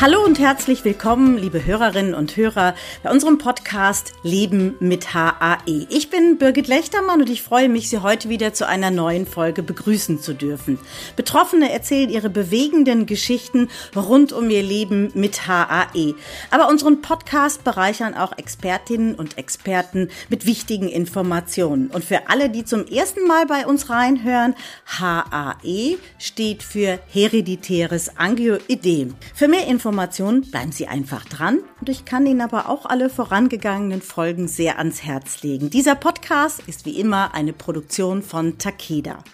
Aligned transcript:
Hallo 0.00 0.24
und 0.24 0.38
herzlich 0.38 0.82
willkommen, 0.86 1.36
liebe 1.36 1.66
Hörerinnen 1.66 2.14
und 2.14 2.34
Hörer, 2.34 2.74
bei 3.02 3.10
unserem 3.10 3.36
Podcast 3.36 4.14
Leben 4.22 4.74
mit 4.80 5.12
HAE. 5.12 5.86
Ich 5.90 6.08
bin 6.08 6.38
Birgit 6.38 6.68
Lechtermann 6.68 7.20
und 7.20 7.28
ich 7.28 7.42
freue 7.42 7.68
mich, 7.68 7.90
Sie 7.90 7.98
heute 7.98 8.30
wieder 8.30 8.54
zu 8.54 8.66
einer 8.66 8.90
neuen 8.90 9.26
Folge 9.26 9.62
begrüßen 9.62 10.18
zu 10.18 10.32
dürfen. 10.32 10.78
Betroffene 11.16 11.70
erzählen 11.70 12.08
ihre 12.08 12.30
bewegenden 12.30 13.04
Geschichten 13.04 13.68
rund 13.94 14.32
um 14.32 14.48
ihr 14.48 14.62
Leben 14.62 15.10
mit 15.12 15.46
HAE. 15.46 16.14
Aber 16.50 16.70
unseren 16.70 17.02
Podcast 17.02 17.62
bereichern 17.62 18.14
auch 18.14 18.38
Expertinnen 18.38 19.16
und 19.16 19.36
Experten 19.36 20.08
mit 20.30 20.46
wichtigen 20.46 20.88
Informationen. 20.88 21.88
Und 21.88 22.06
für 22.06 22.30
alle, 22.30 22.48
die 22.48 22.64
zum 22.64 22.86
ersten 22.86 23.26
Mal 23.26 23.44
bei 23.44 23.66
uns 23.66 23.90
reinhören, 23.90 24.54
HAE 24.98 25.98
steht 26.18 26.62
für 26.62 26.98
hereditäres 27.12 28.16
Angioidem. 28.16 29.14
Für 29.34 29.46
mehr 29.46 29.66
Informationen 29.66 29.89
Informationen 29.90 30.42
bleiben 30.42 30.70
Sie 30.70 30.86
einfach 30.86 31.24
dran 31.24 31.58
und 31.80 31.88
ich 31.88 32.04
kann 32.04 32.24
Ihnen 32.24 32.42
aber 32.42 32.68
auch 32.68 32.86
alle 32.86 33.10
vorangegangenen 33.10 34.02
Folgen 34.02 34.46
sehr 34.46 34.78
ans 34.78 35.02
Herz 35.02 35.42
legen. 35.42 35.68
Dieser 35.68 35.96
Podcast 35.96 36.62
ist 36.68 36.86
wie 36.86 37.00
immer 37.00 37.34
eine 37.34 37.52
Produktion 37.52 38.22
von 38.22 38.56
Takeda. 38.56 39.24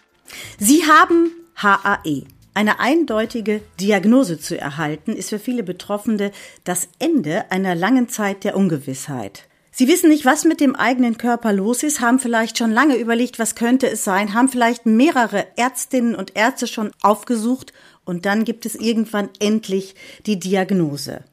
Sie 0.58 0.84
haben 0.84 1.30
HAE. 1.56 2.24
Eine 2.54 2.80
eindeutige 2.80 3.60
Diagnose 3.80 4.40
zu 4.40 4.58
erhalten, 4.58 5.12
ist 5.12 5.28
für 5.28 5.38
viele 5.38 5.62
Betroffene 5.62 6.32
das 6.64 6.88
Ende 6.98 7.50
einer 7.50 7.74
langen 7.74 8.08
Zeit 8.08 8.42
der 8.42 8.56
Ungewissheit. 8.56 9.45
Sie 9.78 9.88
wissen 9.88 10.08
nicht, 10.08 10.24
was 10.24 10.46
mit 10.46 10.60
dem 10.60 10.74
eigenen 10.74 11.18
Körper 11.18 11.52
los 11.52 11.82
ist, 11.82 12.00
haben 12.00 12.18
vielleicht 12.18 12.56
schon 12.56 12.70
lange 12.70 12.96
überlegt, 12.96 13.38
was 13.38 13.54
könnte 13.54 13.90
es 13.90 14.04
sein, 14.04 14.32
haben 14.32 14.48
vielleicht 14.48 14.86
mehrere 14.86 15.46
Ärztinnen 15.58 16.14
und 16.14 16.34
Ärzte 16.34 16.66
schon 16.66 16.92
aufgesucht 17.02 17.74
und 18.06 18.24
dann 18.24 18.46
gibt 18.46 18.64
es 18.64 18.74
irgendwann 18.74 19.28
endlich 19.38 19.94
die 20.24 20.40
Diagnose. 20.40 21.24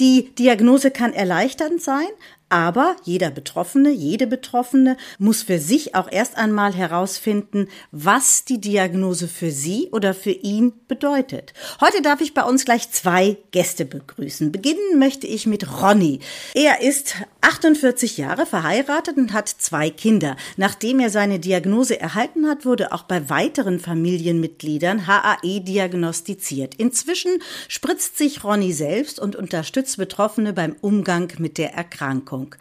Die 0.00 0.34
Diagnose 0.34 0.90
kann 0.90 1.12
erleichternd 1.12 1.80
sein, 1.80 2.08
aber 2.48 2.96
jeder 3.02 3.30
Betroffene, 3.30 3.90
jede 3.90 4.26
Betroffene 4.26 4.96
muss 5.18 5.42
für 5.42 5.58
sich 5.58 5.94
auch 5.94 6.10
erst 6.10 6.36
einmal 6.36 6.72
herausfinden, 6.72 7.68
was 7.90 8.44
die 8.44 8.60
Diagnose 8.60 9.28
für 9.28 9.50
sie 9.50 9.88
oder 9.90 10.14
für 10.14 10.30
ihn 10.30 10.72
bedeutet. 10.86 11.52
Heute 11.80 12.02
darf 12.02 12.20
ich 12.20 12.34
bei 12.34 12.44
uns 12.44 12.64
gleich 12.64 12.90
zwei 12.90 13.38
Gäste 13.50 13.84
begrüßen. 13.84 14.52
Beginnen 14.52 14.98
möchte 14.98 15.26
ich 15.26 15.46
mit 15.46 15.82
Ronny. 15.82 16.20
Er 16.54 16.80
ist 16.80 17.16
48 17.40 18.18
Jahre 18.18 18.46
verheiratet 18.46 19.16
und 19.16 19.32
hat 19.32 19.48
zwei 19.48 19.90
Kinder. 19.90 20.36
Nachdem 20.56 21.00
er 21.00 21.10
seine 21.10 21.40
Diagnose 21.40 22.00
erhalten 22.00 22.46
hat, 22.46 22.64
wurde 22.64 22.92
auch 22.92 23.02
bei 23.02 23.28
weiteren 23.28 23.80
Familienmitgliedern 23.80 25.06
HAE 25.06 25.60
diagnostiziert. 25.60 26.74
Inzwischen 26.76 27.42
spritzt 27.68 28.16
sich 28.16 28.44
Ronny 28.44 28.72
selbst 28.72 29.18
und 29.18 29.34
unterstützt 29.34 29.96
Betroffene 29.96 30.52
beim 30.52 30.76
Umgang 30.80 31.32
mit 31.38 31.58
der 31.58 31.74
Erkrankung. 31.74 32.43
Ernährung. 32.44 32.54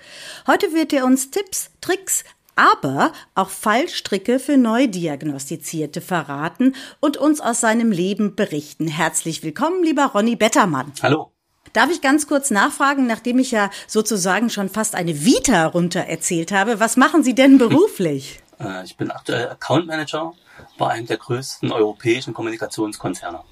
Heute 0.47 0.73
wird 0.73 0.93
er 0.93 1.05
uns 1.05 1.31
Tipps, 1.31 1.71
Tricks, 1.81 2.23
aber 2.55 3.11
auch 3.35 3.49
Fallstricke 3.49 4.39
für 4.39 4.57
Neudiagnostizierte 4.57 6.01
verraten 6.01 6.75
und 6.99 7.17
uns 7.17 7.41
aus 7.41 7.61
seinem 7.61 7.91
Leben 7.91 8.35
berichten. 8.35 8.87
Herzlich 8.87 9.43
willkommen, 9.43 9.83
lieber 9.83 10.05
Ronny 10.07 10.35
Bettermann. 10.35 10.93
Hallo. 11.01 11.31
Darf 11.71 11.89
ich 11.89 12.01
ganz 12.01 12.27
kurz 12.27 12.51
nachfragen, 12.51 13.07
nachdem 13.07 13.39
ich 13.39 13.49
ja 13.49 13.71
sozusagen 13.87 14.51
schon 14.51 14.69
fast 14.69 14.93
eine 14.93 15.25
Vita 15.25 15.65
runter 15.65 16.01
erzählt 16.01 16.51
habe, 16.51 16.79
was 16.79 16.97
machen 16.97 17.23
Sie 17.23 17.35
denn 17.35 17.57
beruflich? 17.57 18.39
Äh, 18.59 18.83
ich 18.85 18.95
bin 18.97 19.09
aktuell 19.09 19.49
Account 19.49 19.87
Manager 19.87 20.35
bei 20.77 20.87
einem 20.89 21.07
der 21.07 21.17
größten 21.17 21.71
europäischen 21.71 22.35
Kommunikationskonzerne. 22.35 23.43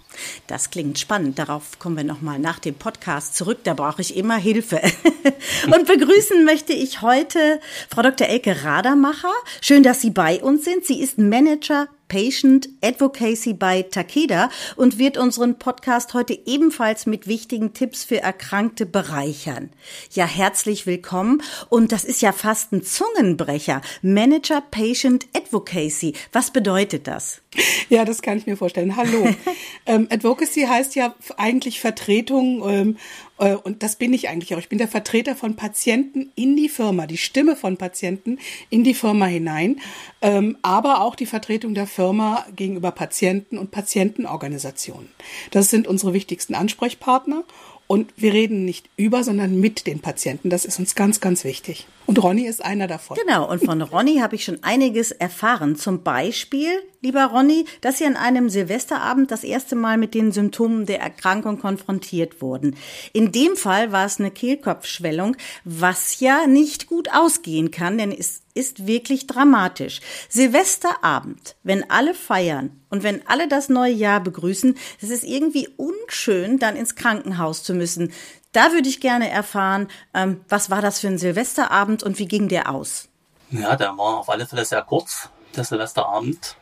Das 0.47 0.69
klingt 0.69 0.99
spannend. 0.99 1.39
Darauf 1.39 1.79
kommen 1.79 1.97
wir 1.97 2.03
nochmal 2.03 2.39
nach 2.39 2.59
dem 2.59 2.75
Podcast 2.75 3.35
zurück. 3.35 3.59
Da 3.63 3.73
brauche 3.73 4.01
ich 4.01 4.15
immer 4.15 4.37
Hilfe. 4.37 4.81
Und 5.65 5.87
begrüßen 5.87 6.43
möchte 6.45 6.73
ich 6.73 7.01
heute 7.01 7.59
Frau 7.89 8.01
Dr. 8.01 8.27
Elke 8.27 8.63
Radermacher. 8.63 9.33
Schön, 9.61 9.83
dass 9.83 10.01
Sie 10.01 10.11
bei 10.11 10.41
uns 10.41 10.65
sind. 10.65 10.85
Sie 10.85 11.01
ist 11.01 11.17
Manager 11.17 11.87
Patient 12.11 12.67
Advocacy 12.83 13.53
bei 13.53 13.83
Takeda 13.83 14.49
und 14.75 14.99
wird 14.99 15.17
unseren 15.17 15.57
Podcast 15.57 16.13
heute 16.13 16.37
ebenfalls 16.45 17.05
mit 17.05 17.25
wichtigen 17.25 17.73
Tipps 17.73 18.03
für 18.03 18.21
Erkrankte 18.21 18.85
bereichern. 18.85 19.69
Ja, 20.11 20.25
herzlich 20.25 20.85
willkommen. 20.85 21.41
Und 21.69 21.93
das 21.93 22.03
ist 22.03 22.21
ja 22.21 22.33
fast 22.33 22.73
ein 22.73 22.83
Zungenbrecher. 22.83 23.81
Manager 24.01 24.59
Patient 24.59 25.25
Advocacy. 25.33 26.13
Was 26.33 26.51
bedeutet 26.51 27.07
das? 27.07 27.41
Ja, 27.87 28.03
das 28.03 28.21
kann 28.21 28.37
ich 28.37 28.45
mir 28.45 28.57
vorstellen. 28.57 28.97
Hallo. 28.97 29.29
ähm, 29.85 30.07
Advocacy 30.09 30.63
heißt 30.63 30.95
ja 30.95 31.15
eigentlich 31.37 31.79
Vertretung 31.79 32.69
ähm, 32.69 32.97
äh, 32.97 33.30
und 33.49 33.81
das 33.81 33.95
bin 33.95 34.13
ich 34.13 34.29
eigentlich 34.29 34.53
auch. 34.53 34.59
Ich 34.59 34.69
bin 34.69 34.77
der 34.77 34.87
Vertreter 34.87 35.35
von 35.35 35.55
Patienten 35.55 36.31
in 36.35 36.55
die 36.55 36.69
Firma, 36.69 37.07
die 37.07 37.17
Stimme 37.17 37.55
von 37.55 37.77
Patienten 37.77 38.37
in 38.69 38.83
die 38.83 38.93
Firma 38.93 39.25
hinein, 39.25 39.79
ähm, 40.21 40.57
aber 40.61 41.01
auch 41.01 41.15
die 41.15 41.25
Vertretung 41.25 41.73
der 41.73 41.87
Firma 41.87 42.45
gegenüber 42.55 42.91
Patienten 42.91 43.57
und 43.57 43.71
Patientenorganisationen. 43.71 45.09
Das 45.49 45.71
sind 45.71 45.87
unsere 45.87 46.13
wichtigsten 46.13 46.53
Ansprechpartner 46.53 47.43
und 47.87 48.13
wir 48.15 48.31
reden 48.31 48.63
nicht 48.63 48.89
über, 48.95 49.23
sondern 49.23 49.59
mit 49.59 49.87
den 49.87 49.99
Patienten. 49.99 50.49
Das 50.49 50.63
ist 50.63 50.79
uns 50.79 50.95
ganz, 50.95 51.19
ganz 51.19 51.43
wichtig. 51.43 51.87
Und 52.05 52.21
Ronny 52.21 52.45
ist 52.45 52.63
einer 52.63 52.87
davon. 52.87 53.17
Genau, 53.23 53.49
und 53.49 53.63
von 53.63 53.81
Ronny 53.81 54.17
habe 54.17 54.35
ich 54.35 54.43
schon 54.43 54.63
einiges 54.63 55.11
erfahren. 55.11 55.75
Zum 55.75 56.03
Beispiel, 56.03 56.69
lieber 57.01 57.25
Ronny, 57.25 57.65
dass 57.81 57.99
Sie 57.99 58.05
an 58.05 58.17
einem 58.17 58.49
Silvesterabend 58.49 59.31
das 59.31 59.43
erste 59.43 59.75
Mal 59.75 59.97
mit 59.97 60.13
den 60.13 60.31
Symptomen 60.31 60.85
der 60.85 60.99
Erkrankung 60.99 61.59
konfrontiert 61.59 62.41
wurden. 62.41 62.75
In 63.13 63.31
dem 63.31 63.55
Fall 63.55 63.91
war 63.91 64.05
es 64.05 64.19
eine 64.19 64.31
Kehlkopfschwellung, 64.31 65.37
was 65.63 66.19
ja 66.19 66.47
nicht 66.47 66.87
gut 66.87 67.09
ausgehen 67.13 67.71
kann, 67.71 67.97
denn 67.97 68.11
es 68.11 68.41
ist 68.53 68.87
wirklich 68.87 69.27
dramatisch. 69.27 70.01
Silvesterabend, 70.29 71.55
wenn 71.63 71.89
alle 71.89 72.13
feiern 72.13 72.81
und 72.89 73.03
wenn 73.03 73.25
alle 73.27 73.47
das 73.47 73.69
neue 73.69 73.93
Jahr 73.93 74.19
begrüßen, 74.19 74.77
es 75.01 75.09
ist 75.09 75.23
irgendwie 75.23 75.69
unschön, 75.77 76.59
dann 76.59 76.75
ins 76.75 76.95
Krankenhaus 76.95 77.63
zu 77.63 77.73
müssen. 77.73 78.11
Da 78.51 78.73
würde 78.73 78.89
ich 78.89 78.99
gerne 78.99 79.29
erfahren, 79.29 79.87
ähm, 80.13 80.43
was 80.49 80.69
war 80.69 80.81
das 80.81 80.99
für 80.99 81.07
ein 81.07 81.17
Silvesterabend 81.17 82.03
und 82.03 82.19
wie 82.19 82.27
ging 82.27 82.49
der 82.49 82.69
aus? 82.69 83.07
Ja, 83.49 83.75
der 83.75 83.97
war 83.97 84.19
auf 84.19 84.29
alle 84.29 84.45
Fälle 84.45 84.65
sehr 84.65 84.81
kurz, 84.81 85.29
der 85.55 85.63
Silvesterabend. 85.63 86.57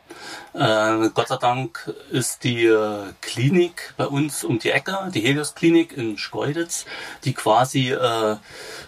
Äh, 0.52 1.08
Gott 1.14 1.28
sei 1.28 1.36
Dank 1.36 1.92
ist 2.10 2.44
die 2.44 2.66
äh, 2.66 3.12
Klinik 3.20 3.94
bei 3.96 4.06
uns 4.06 4.44
um 4.44 4.58
die 4.60 4.70
Ecke, 4.70 5.10
die 5.12 5.20
Helios 5.20 5.54
Klinik 5.54 5.96
in 5.96 6.16
Schkeuditz, 6.16 6.86
die 7.24 7.32
quasi 7.32 7.90
äh, 7.90 8.36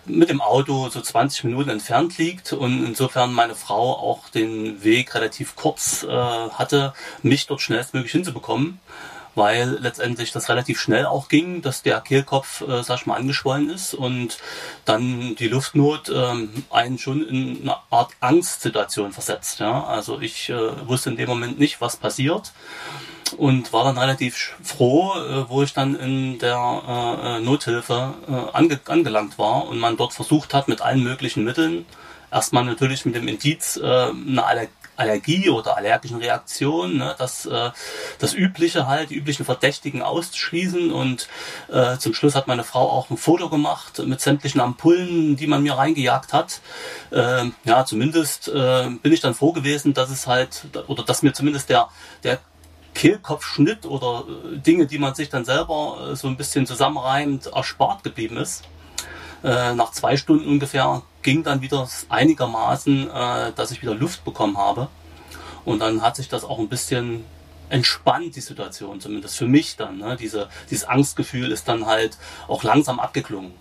mit 0.05 0.29
dem 0.29 0.41
Auto 0.41 0.89
so 0.89 1.01
20 1.01 1.45
Minuten 1.45 1.71
entfernt 1.71 2.19
liegt 2.19 2.53
und 2.53 2.85
insofern 2.85 3.33
meine 3.33 3.55
Frau 3.55 3.93
auch 3.97 4.29
den 4.29 4.85
Weg 4.85 5.15
relativ 5.15 5.57
kurz 5.57 6.05
äh, 6.05 6.09
hatte, 6.09 6.93
mich 7.23 7.47
dort 7.47 7.63
schnellstmöglich 7.63 8.13
hinzubekommen 8.13 8.81
weil 9.35 9.79
letztendlich 9.81 10.33
das 10.33 10.49
relativ 10.49 10.81
schnell 10.81 11.07
auch 11.07 11.29
ging, 11.29 11.63
dass 11.63 11.83
der 11.83 12.01
Kehlkopf, 12.01 12.63
äh, 12.63 12.83
sag 12.83 13.01
ich 13.01 13.07
mal, 13.07 13.17
angeschwollen 13.17 13.71
ist 13.71 13.95
und 13.95 14.39
dann 14.85 15.35
die 15.37 15.49
Luftnot 15.49 16.11
ähm, 16.15 16.65
einen 16.71 16.99
schon 16.99 17.27
in 17.27 17.63
eine 17.63 17.77
Art 17.91 18.13
Angstsituation 18.21 19.13
versetzt. 19.13 19.61
Ja? 19.61 19.85
Also 19.85 20.21
ich 20.21 20.51
äh, 20.51 20.87
wusste 20.87 21.11
in 21.11 21.17
dem 21.17 21.29
Moment 21.29 21.59
nicht, 21.59 21.81
was 21.81 21.97
passiert 21.97 22.53
und 23.39 23.73
war 23.73 23.85
dann 23.85 23.99
relativ 23.99 24.55
froh, 24.63 25.15
äh, 25.15 25.49
wo 25.49 25.63
ich 25.63 25.73
dann 25.73 25.95
in 25.97 26.39
der 26.39 26.57
äh, 26.87 27.37
äh 27.37 27.41
Nothilfe 27.41 28.15
äh, 28.29 28.57
ange 28.57 28.81
angelangt 28.87 29.39
war 29.39 29.67
und 29.69 29.79
man 29.79 29.97
dort 29.97 30.13
versucht 30.13 30.53
hat, 30.55 30.69
mit 30.69 30.83
allen 30.83 31.03
möglichen 31.03 31.45
Mitteln, 31.45 31.87
erstmal 32.31 32.65
natürlich 32.65 33.05
mit 33.07 33.15
dem 33.15 33.29
Indiz, 33.29 33.77
äh, 33.77 33.87
eine 33.87 34.45
Allergie 34.45 34.73
Allergie 34.97 35.49
oder 35.51 35.77
allergischen 35.77 36.19
Reaktionen, 36.19 36.99
ne, 36.99 37.15
das, 37.19 37.47
äh, 37.47 37.71
das 38.19 38.35
Übliche 38.35 38.87
halt, 38.87 39.11
die 39.11 39.17
üblichen 39.17 39.45
Verdächtigen 39.45 40.03
auszuschließen 40.03 40.93
und 40.93 41.29
äh, 41.69 41.97
zum 41.99 42.15
Schluss 42.15 42.35
hat 42.35 42.47
meine 42.47 42.65
Frau 42.65 42.91
auch 42.91 43.11
ein 43.11 43.17
Foto 43.17 43.49
gemacht 43.49 43.99
mit 44.05 44.21
sämtlichen 44.21 44.61
Ampullen, 44.61 45.37
die 45.37 45.47
man 45.47 45.63
mir 45.63 45.75
reingejagt 45.75 46.33
hat. 46.33 46.61
Äh, 47.11 47.51
ja, 47.65 47.85
zumindest 47.85 48.49
äh, 48.49 48.89
bin 49.03 49.13
ich 49.13 49.21
dann 49.21 49.35
froh 49.35 49.53
gewesen, 49.53 49.95
dass 49.95 50.11
es 50.11 50.27
halt, 50.27 50.67
oder 50.87 51.03
dass 51.03 51.23
mir 51.23 51.33
zumindest 51.33 51.71
der, 51.71 51.89
der 52.23 52.39
Kehlkopfschnitt 52.95 53.87
oder 53.87 54.25
äh, 54.29 54.59
Dinge, 54.59 54.87
die 54.87 54.99
man 54.99 55.15
sich 55.15 55.29
dann 55.29 55.45
selber 55.45 56.11
äh, 56.13 56.17
so 56.17 56.29
ein 56.29 56.37
bisschen 56.37 56.67
zusammenreimt, 56.67 57.47
erspart 57.47 58.05
geblieben 58.05 58.37
ist. 58.37 58.65
Äh, 59.43 59.75
nach 59.75 59.91
zwei 59.93 60.17
Stunden 60.17 60.47
ungefähr 60.49 61.03
ging 61.23 61.43
dann 61.43 61.61
wieder 61.63 61.89
einigermaßen, 62.09 63.09
äh, 63.11 63.53
dass 63.53 63.71
ich 63.71 63.83
wieder 63.83 63.95
Luft 63.95 64.25
bekommen 64.25 64.59
habe. 64.59 64.89
Und 65.65 65.79
dann 65.81 66.03
hat 66.03 66.17
sich 66.17 66.29
das 66.29 66.45
auch 66.45 66.59
ein 66.59 66.69
bisschen 66.69 67.25
entspannt, 67.69 68.37
die 68.37 68.41
Situation, 68.41 69.01
zumindest 69.01 69.37
für 69.37 69.47
mich 69.47 69.77
dann. 69.77 69.99
Ne? 69.99 70.17
Diese, 70.21 70.49
dieses 70.71 70.85
Angstgefühl 70.85 71.51
ist 71.53 71.69
dann 71.69 71.87
halt 71.87 72.19
auch 72.49 72.63
langsam 72.65 73.01
abgeklungen. 73.01 73.53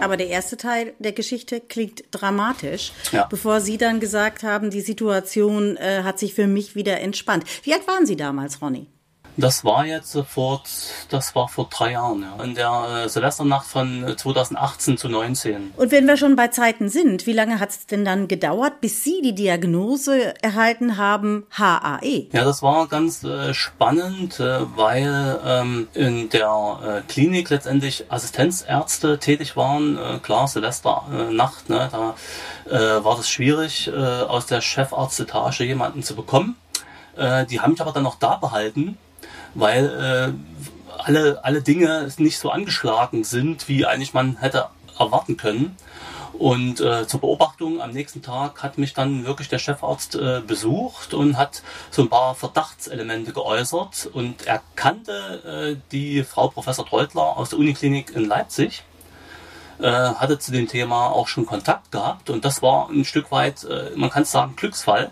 Aber 0.00 0.16
der 0.16 0.28
erste 0.28 0.56
Teil 0.56 0.94
der 0.98 1.12
Geschichte 1.12 1.60
klingt 1.60 2.04
dramatisch, 2.10 2.92
Ja. 3.10 3.24
bevor 3.24 3.60
Sie 3.60 3.78
dann 3.78 4.00
gesagt 4.00 4.42
haben, 4.42 4.70
die 4.70 4.82
Situation 4.82 5.76
äh, 5.78 6.02
hat 6.02 6.18
sich 6.18 6.34
für 6.34 6.46
mich 6.46 6.74
wieder 6.74 7.00
entspannt. 7.00 7.44
Wie 7.62 7.72
alt 7.72 7.86
waren 7.88 8.06
Sie 8.06 8.16
damals, 8.16 8.60
Ronny? 8.60 8.86
Das 9.40 9.64
war 9.64 9.86
jetzt 9.86 10.16
äh, 10.16 10.24
vor, 10.24 10.62
das 11.10 11.36
war 11.36 11.48
vor 11.48 11.68
drei 11.70 11.92
Jahren, 11.92 12.22
ja. 12.22 12.42
In 12.42 12.56
der 12.56 13.04
äh, 13.04 13.08
Silvesternacht 13.08 13.66
von 13.66 14.02
äh, 14.02 14.16
2018 14.16 14.98
zu 14.98 15.08
19. 15.08 15.74
Und 15.76 15.92
wenn 15.92 16.06
wir 16.08 16.16
schon 16.16 16.34
bei 16.34 16.48
Zeiten 16.48 16.88
sind, 16.88 17.24
wie 17.26 17.32
lange 17.32 17.60
hat 17.60 17.70
es 17.70 17.86
denn 17.86 18.04
dann 18.04 18.26
gedauert, 18.26 18.80
bis 18.80 19.04
Sie 19.04 19.20
die 19.22 19.36
Diagnose 19.36 20.34
erhalten 20.42 20.96
haben, 20.96 21.46
HAE? 21.56 22.26
Ja, 22.32 22.44
das 22.44 22.62
war 22.62 22.88
ganz 22.88 23.22
äh, 23.22 23.54
spannend, 23.54 24.40
äh, 24.40 24.58
weil 24.76 25.38
ähm, 25.46 25.86
in 25.94 26.28
der 26.30 27.04
äh, 27.06 27.12
Klinik 27.12 27.48
letztendlich 27.50 28.06
Assistenzärzte 28.10 29.20
tätig 29.20 29.56
waren. 29.56 29.98
Äh, 29.98 30.18
klar, 30.18 30.48
Silvesternacht, 30.48 31.12
äh, 31.12 31.32
Nacht, 31.32 31.68
ne, 31.70 31.88
da 31.92 32.16
äh, 32.68 33.04
war 33.04 33.16
das 33.16 33.30
schwierig, 33.30 33.86
äh, 33.86 33.92
aus 33.92 34.46
der 34.46 34.60
Chefarztetage 34.60 35.62
jemanden 35.62 36.02
zu 36.02 36.16
bekommen. 36.16 36.56
Äh, 37.16 37.46
die 37.46 37.60
haben 37.60 37.72
mich 37.72 37.80
aber 37.80 37.92
dann 37.92 38.02
noch 38.02 38.16
da 38.16 38.34
behalten, 38.34 38.98
weil 39.54 40.34
äh, 40.36 40.98
alle, 40.98 41.44
alle 41.44 41.62
Dinge 41.62 42.08
nicht 42.18 42.38
so 42.38 42.50
angeschlagen 42.50 43.24
sind, 43.24 43.68
wie 43.68 43.86
eigentlich 43.86 44.14
man 44.14 44.36
hätte 44.36 44.66
erwarten 44.98 45.36
können. 45.36 45.76
Und 46.38 46.80
äh, 46.80 47.06
zur 47.08 47.20
Beobachtung 47.20 47.80
am 47.82 47.90
nächsten 47.90 48.22
Tag 48.22 48.62
hat 48.62 48.78
mich 48.78 48.94
dann 48.94 49.26
wirklich 49.26 49.48
der 49.48 49.58
Chefarzt 49.58 50.14
äh, 50.14 50.40
besucht 50.46 51.12
und 51.12 51.36
hat 51.36 51.62
so 51.90 52.02
ein 52.02 52.08
paar 52.08 52.36
Verdachtselemente 52.36 53.32
geäußert 53.32 54.08
und 54.12 54.46
er 54.46 54.62
kannte 54.76 55.74
äh, 55.74 55.80
die 55.90 56.22
Frau 56.22 56.46
Professor 56.46 56.86
Treutler 56.86 57.36
aus 57.36 57.50
der 57.50 57.58
Uniklinik 57.58 58.14
in 58.14 58.24
Leipzig, 58.24 58.84
äh, 59.80 59.90
hatte 59.90 60.38
zu 60.38 60.52
dem 60.52 60.68
Thema 60.68 61.08
auch 61.08 61.26
schon 61.26 61.44
Kontakt 61.44 61.90
gehabt 61.90 62.30
und 62.30 62.44
das 62.44 62.62
war 62.62 62.88
ein 62.88 63.04
Stück 63.04 63.32
weit, 63.32 63.64
äh, 63.64 63.90
man 63.96 64.10
kann 64.10 64.22
es 64.22 64.30
sagen, 64.30 64.54
Glücksfall, 64.54 65.10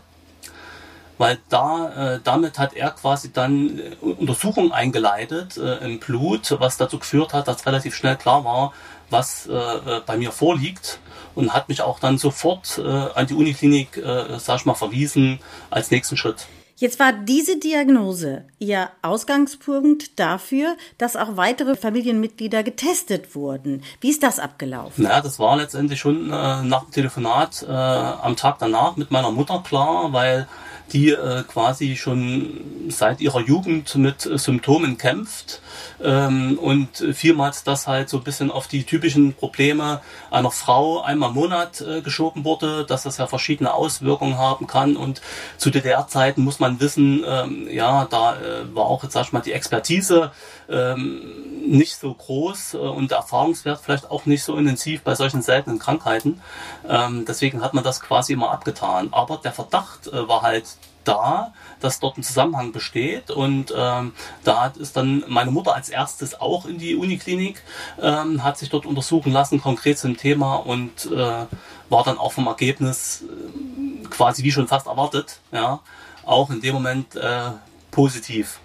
weil 1.19 1.39
da 1.49 2.15
äh, 2.15 2.21
damit 2.23 2.59
hat 2.59 2.75
er 2.75 2.91
quasi 2.91 3.33
dann 3.33 3.79
äh, 3.79 4.05
Untersuchungen 4.05 4.73
eingeleitet 4.73 5.57
äh, 5.57 5.85
im 5.85 5.99
Blut, 5.99 6.55
was 6.59 6.77
dazu 6.77 6.99
geführt 6.99 7.33
hat, 7.33 7.49
dass 7.49 7.67
relativ 7.67 7.95
schnell 7.95 8.17
klar 8.17 8.45
war, 8.45 8.73
was 9.11 9.47
äh, 9.47 9.53
äh, 9.53 10.01
bei 10.05 10.17
mir 10.17 10.33
vorliegt 10.33 10.99
und 11.35 11.53
hat 11.53 11.69
mich 11.69 11.83
auch 11.83 12.01
dann 12.01 12.19
sofort 12.19 12.79
äh, 12.79 12.83
an 12.89 13.27
die 13.27 13.35
Uniklinik, 13.35 13.97
äh, 13.97 14.39
sag 14.39 14.61
ich 14.61 14.67
mal, 14.67 14.75
verwiesen 14.75 15.39
als 15.71 15.91
nächsten 15.91 16.17
Schritt. 16.17 16.47
Jetzt 16.79 17.01
war 17.01 17.15
diese 17.15 17.59
Diagnose 17.59 18.45
Ihr 18.59 18.91
Ausgangspunkt 19.01 20.19
dafür, 20.21 20.77
dass 20.99 21.17
auch 21.17 21.39
weitere 21.39 21.75
Familienmitglieder 21.75 22.63
getestet 22.63 23.35
wurden. 23.35 23.83
Wie 24.03 24.11
ist 24.11 24.23
das 24.23 24.39
abgelaufen? 24.39 25.05
Naja, 25.05 25.23
das 25.23 25.39
war 25.39 25.57
letztendlich 25.57 25.99
schon 25.99 26.27
äh, 26.27 26.63
nach 26.63 26.85
dem 26.85 26.91
Telefonat 26.91 27.65
äh, 27.67 27.73
am 27.73 28.37
Tag 28.37 28.59
danach 28.59 28.97
mit 28.97 29.11
meiner 29.11 29.31
Mutter 29.31 29.63
klar, 29.67 30.13
weil 30.13 30.47
die 30.93 31.11
äh, 31.11 31.43
quasi 31.45 31.97
schon 31.97 32.61
seit 32.89 33.21
ihrer 33.21 33.41
Jugend 33.41 33.95
mit 33.97 34.21
Symptomen 34.21 34.99
kämpft 34.99 35.61
ähm, 36.03 36.59
und 36.59 37.05
vielmals 37.15 37.65
das 37.65 37.87
halt 37.87 38.09
so 38.09 38.19
ein 38.19 38.25
bisschen 38.25 38.51
auf 38.51 38.69
die 38.69 38.85
typischen 38.85 39.35
Probleme 39.35 40.01
einer 40.31 40.51
Frau 40.51 41.03
einmal 41.03 41.31
im 41.31 41.35
Monat 41.35 41.81
äh, 41.81 42.03
geschoben 42.03 42.45
wurde, 42.45 42.85
dass 42.85 43.03
das 43.03 43.19
ja 43.19 43.27
verschiedene 43.27 43.73
Auswirkungen 43.73 44.39
haben 44.39 44.67
kann 44.67 44.97
und 44.97 45.21
zu 45.57 45.71
DDR-Zeiten 45.71 46.43
muss 46.43 46.61
man 46.61 46.81
wissen, 46.81 47.25
ähm, 47.27 47.69
ja, 47.71 48.07
da 48.11 48.37
äh, 48.37 48.75
war 48.75 48.87
auch 48.87 49.03
jetzt 49.03 49.13
sag 49.13 49.27
ich 49.27 49.33
mal 49.33 49.41
die 49.41 49.53
Expertise 49.53 50.31
ähm, 50.69 51.21
nicht 51.67 51.97
so 51.97 52.13
groß 52.13 52.75
äh, 52.75 52.79
und 52.79 53.11
der 53.11 53.19
Erfahrungswert 53.19 53.81
vielleicht 53.83 54.11
auch 54.11 54.27
nicht 54.27 54.43
so 54.43 54.57
intensiv 54.57 55.03
bei 55.03 55.15
solchen 55.15 55.43
seltenen 55.43 55.79
Krankheiten. 55.79 56.41
Ähm, 56.89 57.25
deswegen 57.27 57.63
hat 57.63 57.75
man 57.75 57.85
das 57.85 58.01
quasi 58.01 58.33
immer 58.33 58.51
abgetan. 58.51 59.09
Aber 59.13 59.39
der 59.39 59.53
Verdacht 59.53 60.09
äh, 60.09 60.29
war 60.29 60.43
halt 60.43 60.65
da, 61.07 61.53
dass 61.81 62.01
dort 62.01 62.19
ein 62.19 62.23
Zusammenhang 62.23 62.73
besteht. 62.73 63.31
Und 63.31 63.73
ähm, 63.77 64.13
da 64.45 64.67
ist 64.67 64.97
dann 64.97 65.25
meine 65.29 65.51
Mutter 65.51 65.75
als 65.75 65.89
erstes 65.89 66.41
auch 66.41 66.67
in 66.67 66.79
die 66.79 66.97
Uniklinik, 66.97 67.63
ähm, 68.01 68.43
hat 68.43 68.59
sich 68.59 68.69
dort 68.69 68.87
untersuchen 68.87 69.33
lassen, 69.33 69.61
konkret 69.61 69.99
zum 69.99 70.17
Thema 70.17 70.57
und 70.57 71.07
äh, 71.07 71.47
war 71.89 72.05
dann 72.05 72.19
auch 72.19 72.33
vom 72.33 72.47
Ergebnis 72.47 73.23
äh, 73.23 74.07
quasi 74.09 74.43
wie 74.43 74.53
schon 74.53 74.69
fast 74.69 74.87
erwartet, 74.87 75.41
ja, 75.53 75.81
auch 76.25 76.51
in 76.51 76.61
dem 76.61 76.75
Moment 76.75 77.15
äh, 77.17 77.51
positiv 77.91 78.61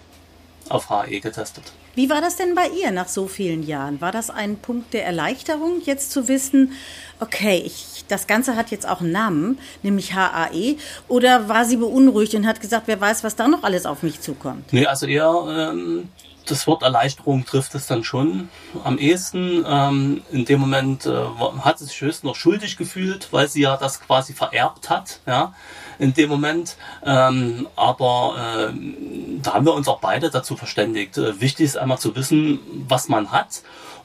auf 0.71 0.89
HE 0.89 1.19
getestet. 1.19 1.63
Wie 1.93 2.09
war 2.09 2.21
das 2.21 2.37
denn 2.37 2.55
bei 2.55 2.69
ihr 2.69 2.91
nach 2.91 3.07
so 3.07 3.27
vielen 3.27 3.63
Jahren? 3.63 3.99
War 3.99 4.11
das 4.11 4.29
ein 4.29 4.57
Punkt 4.57 4.93
der 4.93 5.05
Erleichterung, 5.05 5.81
jetzt 5.83 6.11
zu 6.11 6.27
wissen, 6.27 6.71
okay, 7.19 7.61
ich, 7.65 8.05
das 8.07 8.27
Ganze 8.27 8.55
hat 8.55 8.71
jetzt 8.71 8.87
auch 8.87 9.01
einen 9.01 9.11
Namen, 9.11 9.59
nämlich 9.83 10.13
HAE? 10.13 10.77
Oder 11.07 11.49
war 11.49 11.65
sie 11.65 11.77
beunruhigt 11.77 12.33
und 12.33 12.47
hat 12.47 12.61
gesagt, 12.61 12.87
wer 12.87 12.99
weiß, 12.99 13.23
was 13.23 13.35
da 13.35 13.47
noch 13.47 13.63
alles 13.63 13.85
auf 13.85 14.03
mich 14.03 14.21
zukommt? 14.21 14.71
Nee, 14.71 14.85
also 14.85 15.05
eher 15.05 15.71
ähm, 15.73 16.07
das 16.45 16.67
Wort 16.67 16.83
Erleichterung 16.83 17.45
trifft 17.45 17.75
es 17.75 17.87
dann 17.87 18.03
schon 18.03 18.49
am 18.83 18.97
ehesten. 18.97 19.65
Ähm, 19.67 20.23
in 20.31 20.45
dem 20.45 20.59
Moment 20.59 21.05
äh, 21.05 21.25
hat 21.59 21.79
sie 21.79 21.85
sich 21.85 22.01
höchstens 22.01 22.23
noch 22.23 22.35
schuldig 22.35 22.77
gefühlt, 22.77 23.29
weil 23.31 23.47
sie 23.47 23.61
ja 23.61 23.77
das 23.77 24.01
quasi 24.01 24.33
vererbt 24.33 24.89
hat, 24.89 25.19
ja, 25.25 25.53
in 25.99 26.13
dem 26.13 26.29
Moment. 26.29 26.77
Ähm, 27.05 27.67
aber 27.75 28.69
ähm, 28.69 29.39
da 29.43 29.53
haben 29.53 29.65
wir 29.65 29.73
uns 29.73 29.87
auch 29.87 29.99
beide 29.99 30.29
dazu 30.29 30.55
verständigt. 30.55 31.17
Äh, 31.17 31.39
wichtig 31.39 31.65
ist 31.65 31.77
einmal 31.77 31.99
zu 31.99 32.15
wissen, 32.15 32.59
was 32.87 33.07
man 33.07 33.31
hat 33.31 33.61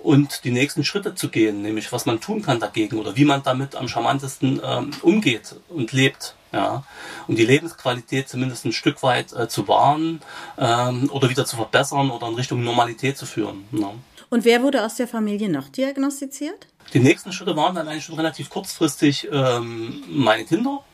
und 0.06 0.44
die 0.44 0.52
nächsten 0.52 0.84
Schritte 0.84 1.16
zu 1.16 1.28
gehen, 1.28 1.62
nämlich 1.62 1.90
was 1.90 2.06
man 2.06 2.20
tun 2.20 2.40
kann 2.40 2.60
dagegen 2.60 2.98
oder 2.98 3.16
wie 3.16 3.24
man 3.24 3.42
damit 3.42 3.74
am 3.74 3.88
charmantesten 3.88 4.60
ähm, 4.64 4.92
umgeht 5.02 5.56
und 5.68 5.92
lebt. 5.92 6.36
Ja, 6.52 6.84
um 7.26 7.34
die 7.34 7.44
Lebensqualität 7.44 8.28
zumindest 8.28 8.64
ein 8.64 8.72
Stück 8.72 9.02
weit 9.02 9.32
äh, 9.32 9.48
zu 9.48 9.66
wahren 9.66 10.20
ähm, 10.56 11.10
oder 11.12 11.28
wieder 11.28 11.44
zu 11.44 11.56
verbessern 11.56 12.10
oder 12.10 12.28
in 12.28 12.34
Richtung 12.34 12.62
Normalität 12.62 13.18
zu 13.18 13.26
führen. 13.26 13.64
Ja. 13.72 13.92
Und 14.30 14.44
wer 14.44 14.62
wurde 14.62 14.84
aus 14.84 14.94
der 14.94 15.08
Familie 15.08 15.50
noch 15.50 15.68
diagnostiziert? 15.68 16.68
Die 16.94 17.00
nächsten 17.00 17.32
Schritte 17.32 17.56
waren 17.56 17.74
dann 17.74 17.88
eigentlich 17.88 18.04
schon 18.04 18.14
relativ 18.14 18.48
kurzfristig 18.48 19.28
ähm, 19.30 20.04
meine 20.08 20.44
Kinder 20.44 20.84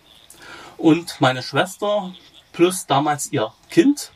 und 0.78 1.20
meine 1.20 1.42
Schwester 1.42 2.14
plus 2.52 2.86
damals 2.86 3.30
ihr 3.30 3.52
Kind. 3.70 4.10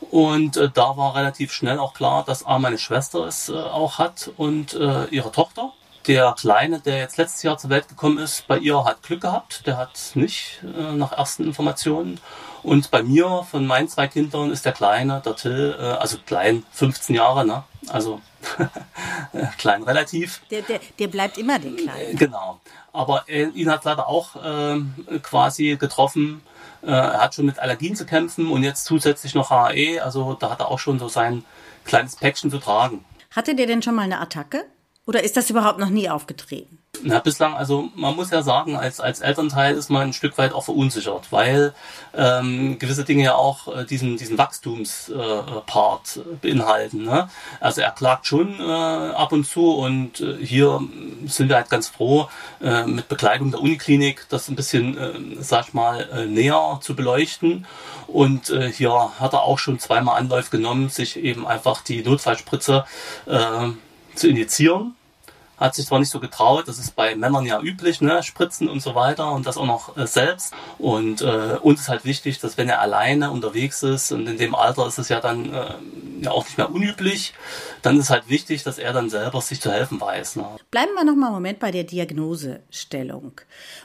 Und 0.00 0.56
äh, 0.56 0.70
da 0.72 0.96
war 0.96 1.14
relativ 1.16 1.52
schnell 1.52 1.78
auch 1.78 1.94
klar, 1.94 2.24
dass 2.24 2.46
A, 2.46 2.58
meine 2.58 2.78
Schwester 2.78 3.26
es 3.26 3.48
äh, 3.48 3.54
auch 3.54 3.98
hat 3.98 4.30
und 4.36 4.74
äh, 4.74 5.04
ihre 5.06 5.32
Tochter. 5.32 5.72
Der 6.06 6.34
Kleine, 6.38 6.80
der 6.80 6.98
jetzt 6.98 7.18
letztes 7.18 7.42
Jahr 7.42 7.58
zur 7.58 7.68
Welt 7.70 7.88
gekommen 7.88 8.18
ist, 8.18 8.46
bei 8.46 8.56
ihr 8.58 8.84
hat 8.84 9.02
Glück 9.02 9.20
gehabt. 9.20 9.66
Der 9.66 9.76
hat 9.76 10.12
nicht 10.14 10.62
äh, 10.62 10.92
nach 10.92 11.12
ersten 11.12 11.44
Informationen. 11.44 12.18
Und 12.62 12.90
bei 12.90 13.02
mir, 13.02 13.46
von 13.50 13.66
meinen 13.66 13.88
zwei 13.88 14.08
Kindern, 14.08 14.50
ist 14.50 14.64
der 14.64 14.72
Kleine, 14.72 15.20
der 15.24 15.36
Till, 15.36 15.76
äh, 15.78 15.82
also 15.82 16.16
klein, 16.24 16.64
15 16.72 17.14
Jahre, 17.14 17.46
ne? 17.46 17.64
Also 17.88 18.20
klein 19.58 19.82
relativ. 19.82 20.40
Der, 20.50 20.62
der, 20.62 20.80
der 20.98 21.08
bleibt 21.08 21.38
immer 21.38 21.58
der 21.58 21.72
Kleine. 21.72 22.14
Genau. 22.14 22.60
Aber 22.92 23.24
äh, 23.28 23.48
ihn 23.48 23.70
hat 23.70 23.84
leider 23.84 24.08
auch 24.08 24.30
ähm, 24.42 24.94
quasi 25.22 25.76
getroffen. 25.76 26.42
Äh, 26.82 26.90
er 26.90 27.22
hat 27.22 27.34
schon 27.34 27.46
mit 27.46 27.58
Allergien 27.58 27.96
zu 27.96 28.06
kämpfen 28.06 28.50
und 28.50 28.62
jetzt 28.62 28.84
zusätzlich 28.84 29.34
noch 29.34 29.50
HAE. 29.50 30.00
Also 30.00 30.34
da 30.34 30.50
hat 30.50 30.60
er 30.60 30.68
auch 30.68 30.78
schon 30.78 30.98
so 30.98 31.08
sein 31.08 31.44
kleines 31.84 32.16
Päckchen 32.16 32.50
zu 32.50 32.58
tragen. 32.58 33.04
Hatte 33.34 33.54
der 33.54 33.66
denn 33.66 33.82
schon 33.82 33.94
mal 33.94 34.02
eine 34.02 34.20
Attacke? 34.20 34.64
Oder 35.08 35.24
ist 35.24 35.38
das 35.38 35.48
überhaupt 35.48 35.78
noch 35.78 35.88
nie 35.88 36.10
aufgetreten? 36.10 36.76
Na, 37.02 37.18
bislang, 37.18 37.54
also 37.54 37.88
man 37.94 38.14
muss 38.14 38.30
ja 38.30 38.42
sagen, 38.42 38.76
als, 38.76 39.00
als 39.00 39.20
Elternteil 39.20 39.74
ist 39.74 39.88
man 39.88 40.08
ein 40.08 40.12
Stück 40.12 40.36
weit 40.36 40.52
auch 40.52 40.64
verunsichert, 40.64 41.28
weil 41.30 41.72
ähm, 42.14 42.78
gewisse 42.78 43.04
Dinge 43.04 43.24
ja 43.24 43.34
auch 43.34 43.74
äh, 43.74 43.86
diesen, 43.86 44.18
diesen 44.18 44.36
Wachstumspart 44.36 46.16
äh, 46.18 46.36
beinhalten. 46.42 47.04
Ne? 47.04 47.30
Also 47.58 47.80
er 47.80 47.92
klagt 47.92 48.26
schon 48.26 48.60
äh, 48.60 48.62
ab 48.62 49.32
und 49.32 49.46
zu 49.46 49.76
und 49.76 50.20
äh, 50.20 50.44
hier 50.44 50.82
sind 51.24 51.48
wir 51.48 51.56
halt 51.56 51.70
ganz 51.70 51.88
froh, 51.88 52.28
äh, 52.60 52.84
mit 52.84 53.08
Bekleidung 53.08 53.50
der 53.50 53.62
Uniklinik 53.62 54.26
das 54.28 54.50
ein 54.50 54.56
bisschen, 54.56 54.98
äh, 54.98 55.12
sag 55.40 55.68
ich 55.68 55.72
mal, 55.72 56.06
äh, 56.12 56.26
näher 56.26 56.80
zu 56.82 56.94
beleuchten. 56.94 57.66
Und 58.08 58.50
äh, 58.50 58.70
hier 58.70 58.92
hat 59.18 59.32
er 59.32 59.44
auch 59.44 59.58
schon 59.58 59.78
zweimal 59.78 60.18
Anlauf 60.18 60.50
genommen, 60.50 60.90
sich 60.90 61.16
eben 61.16 61.46
einfach 61.46 61.80
die 61.80 62.02
Notfallspritze 62.02 62.84
äh, 63.24 63.68
zu 64.14 64.28
injizieren 64.28 64.97
hat 65.58 65.74
sich 65.74 65.86
zwar 65.86 65.98
nicht 65.98 66.10
so 66.10 66.20
getraut, 66.20 66.68
das 66.68 66.78
ist 66.78 66.94
bei 66.94 67.14
Männern 67.16 67.44
ja 67.44 67.60
üblich, 67.60 68.00
ne, 68.00 68.22
Spritzen 68.22 68.68
und 68.68 68.80
so 68.80 68.94
weiter 68.94 69.32
und 69.32 69.46
das 69.46 69.56
auch 69.56 69.66
noch 69.66 69.96
äh, 69.96 70.06
selbst. 70.06 70.54
Und 70.78 71.20
äh, 71.22 71.56
uns 71.60 71.80
ist 71.80 71.88
halt 71.88 72.04
wichtig, 72.04 72.38
dass 72.38 72.56
wenn 72.56 72.68
er 72.68 72.80
alleine 72.80 73.30
unterwegs 73.30 73.82
ist 73.82 74.12
und 74.12 74.26
in 74.26 74.38
dem 74.38 74.54
Alter 74.54 74.86
ist 74.86 74.98
es 74.98 75.08
ja 75.08 75.20
dann 75.20 75.52
äh, 75.52 75.74
ja 76.20 76.30
auch 76.30 76.44
nicht 76.44 76.58
mehr 76.58 76.70
unüblich, 76.70 77.34
dann 77.82 77.98
ist 77.98 78.10
halt 78.10 78.28
wichtig, 78.28 78.62
dass 78.62 78.78
er 78.78 78.92
dann 78.92 79.10
selber 79.10 79.40
sich 79.40 79.60
zu 79.60 79.70
helfen 79.70 80.00
weiß. 80.00 80.36
Ne. 80.36 80.46
Bleiben 80.70 80.92
wir 80.94 81.04
noch 81.04 81.14
mal 81.14 81.26
einen 81.26 81.34
Moment 81.34 81.58
bei 81.58 81.70
der 81.70 81.84
Diagnosestellung, 81.84 83.40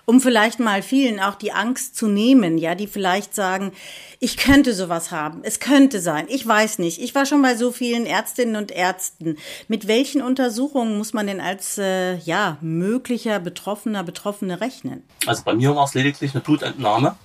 um 0.05 0.21
vielleicht 0.21 0.59
mal 0.59 0.81
vielen 0.81 1.19
auch 1.19 1.35
die 1.35 1.51
Angst 1.51 1.95
zu 1.95 2.07
nehmen, 2.07 2.57
ja, 2.57 2.75
die 2.75 2.87
vielleicht 2.87 3.33
sagen, 3.35 3.71
ich 4.19 4.37
könnte 4.37 4.73
sowas 4.73 5.11
haben, 5.11 5.41
es 5.43 5.59
könnte 5.59 6.01
sein, 6.01 6.25
ich 6.29 6.45
weiß 6.47 6.79
nicht, 6.79 7.01
ich 7.01 7.15
war 7.15 7.25
schon 7.25 7.41
bei 7.41 7.55
so 7.55 7.71
vielen 7.71 8.05
Ärztinnen 8.05 8.55
und 8.55 8.71
Ärzten. 8.71 9.37
Mit 9.67 9.87
welchen 9.87 10.21
Untersuchungen 10.21 10.97
muss 10.97 11.13
man 11.13 11.27
denn 11.27 11.41
als 11.41 11.62
äh, 11.77 12.15
ja 12.17 12.57
möglicher 12.61 13.39
Betroffener 13.39 14.03
Betroffene 14.03 14.61
rechnen? 14.61 15.03
Also 15.25 15.43
bei 15.43 15.53
mir 15.53 15.75
war 15.75 15.85
es 15.85 15.93
lediglich 15.93 16.33
eine 16.33 16.41
Blutentnahme 16.41 17.15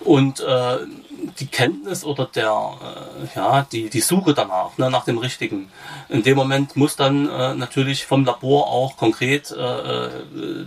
und 0.00 0.40
äh, 0.40 0.78
die 1.38 1.46
Kenntnis 1.46 2.04
oder 2.04 2.26
der, 2.26 2.50
äh, 2.50 3.36
ja, 3.36 3.66
die, 3.70 3.88
die 3.88 4.00
Suche 4.00 4.34
danach, 4.34 4.76
ne, 4.78 4.90
nach 4.90 5.04
dem 5.04 5.18
Richtigen. 5.18 5.70
In 6.08 6.22
dem 6.22 6.36
Moment 6.36 6.76
muss 6.76 6.96
dann 6.96 7.28
äh, 7.28 7.54
natürlich 7.54 8.06
vom 8.06 8.24
Labor 8.24 8.68
auch 8.68 8.96
konkret 8.96 9.50
äh, 9.50 10.06
äh, 10.06 10.10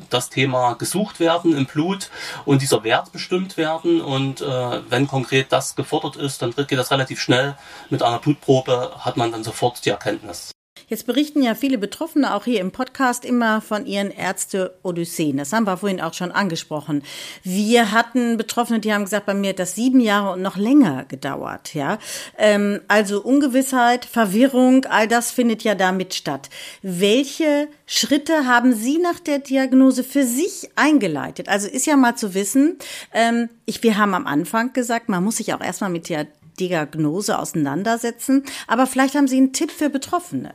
das 0.10 0.30
Thema 0.30 0.74
gesucht 0.74 1.20
werden 1.20 1.56
im 1.56 1.66
Blut 1.66 2.10
und 2.46 2.62
dieser 2.62 2.84
Wert 2.84 3.12
bestimmt 3.12 3.58
werden. 3.58 4.02
Und 4.02 4.42
äh, 4.42 4.82
wenn 4.90 5.08
konkret 5.08 5.52
das 5.52 5.76
gefordert 5.76 6.16
ist, 6.16 6.42
dann 6.42 6.54
geht 6.56 6.72
das 6.72 6.92
relativ 6.92 7.20
schnell. 7.20 7.56
Mit 7.90 8.04
einer 8.04 8.20
Blutprobe 8.20 8.92
hat 9.00 9.18
man 9.18 9.32
dann 9.32 9.44
sofort 9.44 9.86
die 9.86 9.90
Erkenntnis. 9.90 10.52
Jetzt 10.88 11.08
berichten 11.08 11.42
ja 11.42 11.56
viele 11.56 11.80
Betroffene 11.80 12.36
auch 12.36 12.46
hier 12.46 12.62
im 12.62 12.72
Podcast 12.72 13.26
immer 13.26 13.60
von 13.62 13.88
ihren 13.88 14.12
Ärzte-Odysseen. 14.12 15.38
Das 15.38 15.52
haben 15.52 15.66
wir 15.66 15.78
vorhin 15.78 16.00
auch 16.00 16.14
schon 16.14 16.32
angesprochen. 16.32 17.02
Wir 17.44 17.92
hatten 17.92 18.38
Betroffene, 18.38 18.80
die 18.80 18.94
haben 18.94 19.06
gesagt, 19.06 19.26
bei 19.26 19.34
mir 19.34 19.50
hat 19.50 19.60
das 19.60 19.74
sieben 19.74 20.00
Jahre 20.00 20.34
und 20.34 20.44
noch 20.44 20.58
länger 20.58 21.06
gedauert. 21.06 21.74
Ja, 21.74 21.98
ähm, 22.38 22.82
also 22.88 23.24
Ungewissheit, 23.24 24.06
Verwirrung, 24.06 24.86
all 24.86 25.08
das 25.08 25.32
findet 25.32 25.64
ja 25.64 25.74
damit 25.74 26.14
statt. 26.14 26.50
Welche 26.84 27.68
Schritte 27.88 28.46
haben 28.46 28.74
Sie 28.74 29.00
nach 29.00 29.20
der 29.20 29.40
Diagnose 29.40 30.04
für 30.04 30.24
sich 30.24 30.70
eingeleitet? 30.76 31.50
Also 31.50 31.68
ist 31.68 31.88
ja 31.88 31.98
mal 31.98 32.16
zu 32.16 32.36
wissen. 32.36 32.78
Ähm, 33.12 33.50
ich, 33.66 33.82
wir 33.82 33.98
haben 33.98 34.14
am 34.14 34.28
Anfang 34.28 34.74
gesagt, 34.74 35.10
man 35.10 35.24
muss 35.24 35.38
sich 35.38 35.54
auch 35.56 35.62
erstmal 35.62 35.90
mit 35.90 36.10
der 36.10 36.28
Diagnose 36.60 37.38
auseinandersetzen. 37.40 38.44
Aber 38.68 38.88
vielleicht 38.88 39.16
haben 39.16 39.28
Sie 39.28 39.38
einen 39.38 39.54
Tipp 39.54 39.72
für 39.72 39.90
Betroffene. 39.90 40.54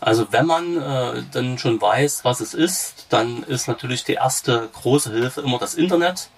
Also 0.00 0.26
wenn 0.30 0.46
man 0.46 0.80
äh, 0.80 1.22
dann 1.30 1.58
schon 1.58 1.80
weiß, 1.80 2.24
was 2.24 2.40
es 2.40 2.54
ist, 2.54 3.06
dann 3.10 3.42
ist 3.42 3.68
natürlich 3.68 4.04
die 4.04 4.14
erste 4.14 4.68
große 4.72 5.10
Hilfe 5.10 5.42
immer 5.42 5.58
das 5.58 5.74
Internet. 5.74 6.30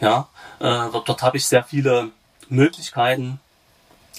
Ja, 0.00 0.28
äh, 0.58 0.90
dort, 0.92 1.08
dort 1.08 1.22
habe 1.22 1.36
ich 1.36 1.46
sehr 1.46 1.62
viele 1.62 2.10
Möglichkeiten. 2.48 3.40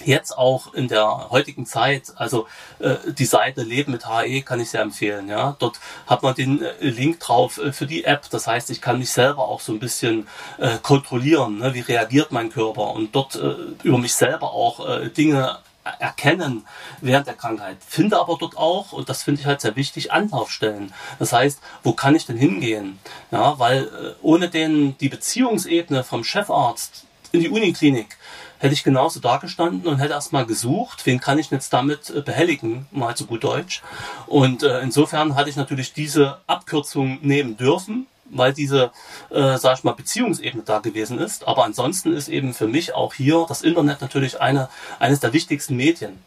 Jetzt 0.04 0.36
auch 0.36 0.74
in 0.74 0.88
der 0.88 1.30
heutigen 1.30 1.64
Zeit, 1.64 2.12
also 2.16 2.46
äh, 2.80 2.96
die 3.12 3.24
Seite 3.24 3.62
Leben 3.62 3.92
mit 3.92 4.06
HE 4.06 4.42
kann 4.42 4.60
ich 4.60 4.70
sehr 4.70 4.82
empfehlen. 4.82 5.28
Ja, 5.28 5.56
dort 5.58 5.80
hat 6.06 6.22
man 6.22 6.34
den 6.34 6.62
äh, 6.62 6.72
Link 6.80 7.20
drauf 7.20 7.56
äh, 7.56 7.72
für 7.72 7.86
die 7.86 8.04
App. 8.04 8.28
Das 8.30 8.46
heißt, 8.46 8.70
ich 8.70 8.82
kann 8.82 8.98
mich 8.98 9.10
selber 9.10 9.48
auch 9.48 9.60
so 9.60 9.72
ein 9.72 9.78
bisschen 9.78 10.28
äh, 10.58 10.76
kontrollieren. 10.82 11.58
Ne? 11.58 11.72
Wie 11.72 11.80
reagiert 11.80 12.30
mein 12.30 12.50
Körper 12.50 12.90
und 12.92 13.14
dort 13.14 13.36
äh, 13.36 13.54
über 13.84 13.96
mich 13.96 14.14
selber 14.14 14.52
auch 14.52 14.86
äh, 14.86 15.08
Dinge 15.08 15.58
erkennen 15.98 16.66
während 17.00 17.26
der 17.26 17.34
Krankheit. 17.34 17.78
Finde 17.86 18.18
aber 18.18 18.36
dort 18.38 18.56
auch, 18.56 18.92
und 18.92 19.08
das 19.08 19.22
finde 19.22 19.40
ich 19.40 19.46
halt 19.46 19.60
sehr 19.60 19.76
wichtig, 19.76 20.12
Anlaufstellen. 20.12 20.92
Das 21.18 21.32
heißt, 21.32 21.60
wo 21.82 21.92
kann 21.92 22.14
ich 22.14 22.26
denn 22.26 22.36
hingehen? 22.36 22.98
Ja, 23.30 23.58
weil 23.58 23.84
äh, 23.84 24.14
ohne 24.22 24.48
den, 24.48 24.96
die 24.98 25.08
Beziehungsebene 25.08 26.04
vom 26.04 26.24
Chefarzt 26.24 27.04
in 27.32 27.40
die 27.40 27.48
Uniklinik 27.48 28.16
hätte 28.58 28.74
ich 28.74 28.84
genauso 28.84 29.20
dagestanden 29.20 29.86
und 29.86 29.98
hätte 29.98 30.14
erstmal 30.14 30.46
gesucht, 30.46 31.04
wen 31.04 31.20
kann 31.20 31.38
ich 31.38 31.50
jetzt 31.50 31.72
damit 31.72 32.10
äh, 32.10 32.22
behelligen, 32.22 32.86
mal 32.90 33.14
zu 33.14 33.26
gut 33.26 33.44
Deutsch. 33.44 33.82
Und 34.26 34.62
äh, 34.62 34.80
insofern 34.80 35.34
hatte 35.34 35.50
ich 35.50 35.56
natürlich 35.56 35.92
diese 35.92 36.38
Abkürzung 36.46 37.18
nehmen 37.22 37.56
dürfen, 37.56 38.06
weil 38.30 38.52
diese, 38.52 38.90
äh, 39.30 39.56
sag 39.58 39.78
ich 39.78 39.84
mal, 39.84 39.92
Beziehungsebene 39.92 40.62
da 40.64 40.78
gewesen 40.80 41.18
ist. 41.18 41.46
Aber 41.46 41.64
ansonsten 41.64 42.12
ist 42.12 42.28
eben 42.28 42.54
für 42.54 42.68
mich 42.68 42.94
auch 42.94 43.14
hier 43.14 43.46
das 43.48 43.62
Internet 43.62 44.00
natürlich 44.00 44.40
eine, 44.40 44.68
eines 44.98 45.20
der 45.20 45.32
wichtigsten 45.32 45.76
Medien. 45.76 46.18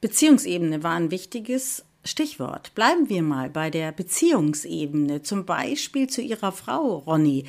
Beziehungsebene 0.00 0.82
war 0.82 0.92
ein 0.92 1.10
wichtiges 1.10 1.84
Stichwort. 2.06 2.74
Bleiben 2.74 3.08
wir 3.08 3.22
mal 3.22 3.50
bei 3.50 3.70
der 3.70 3.92
Beziehungsebene, 3.92 5.22
zum 5.22 5.44
Beispiel 5.44 6.08
zu 6.08 6.22
Ihrer 6.22 6.52
Frau, 6.52 6.98
Ronny. 6.98 7.44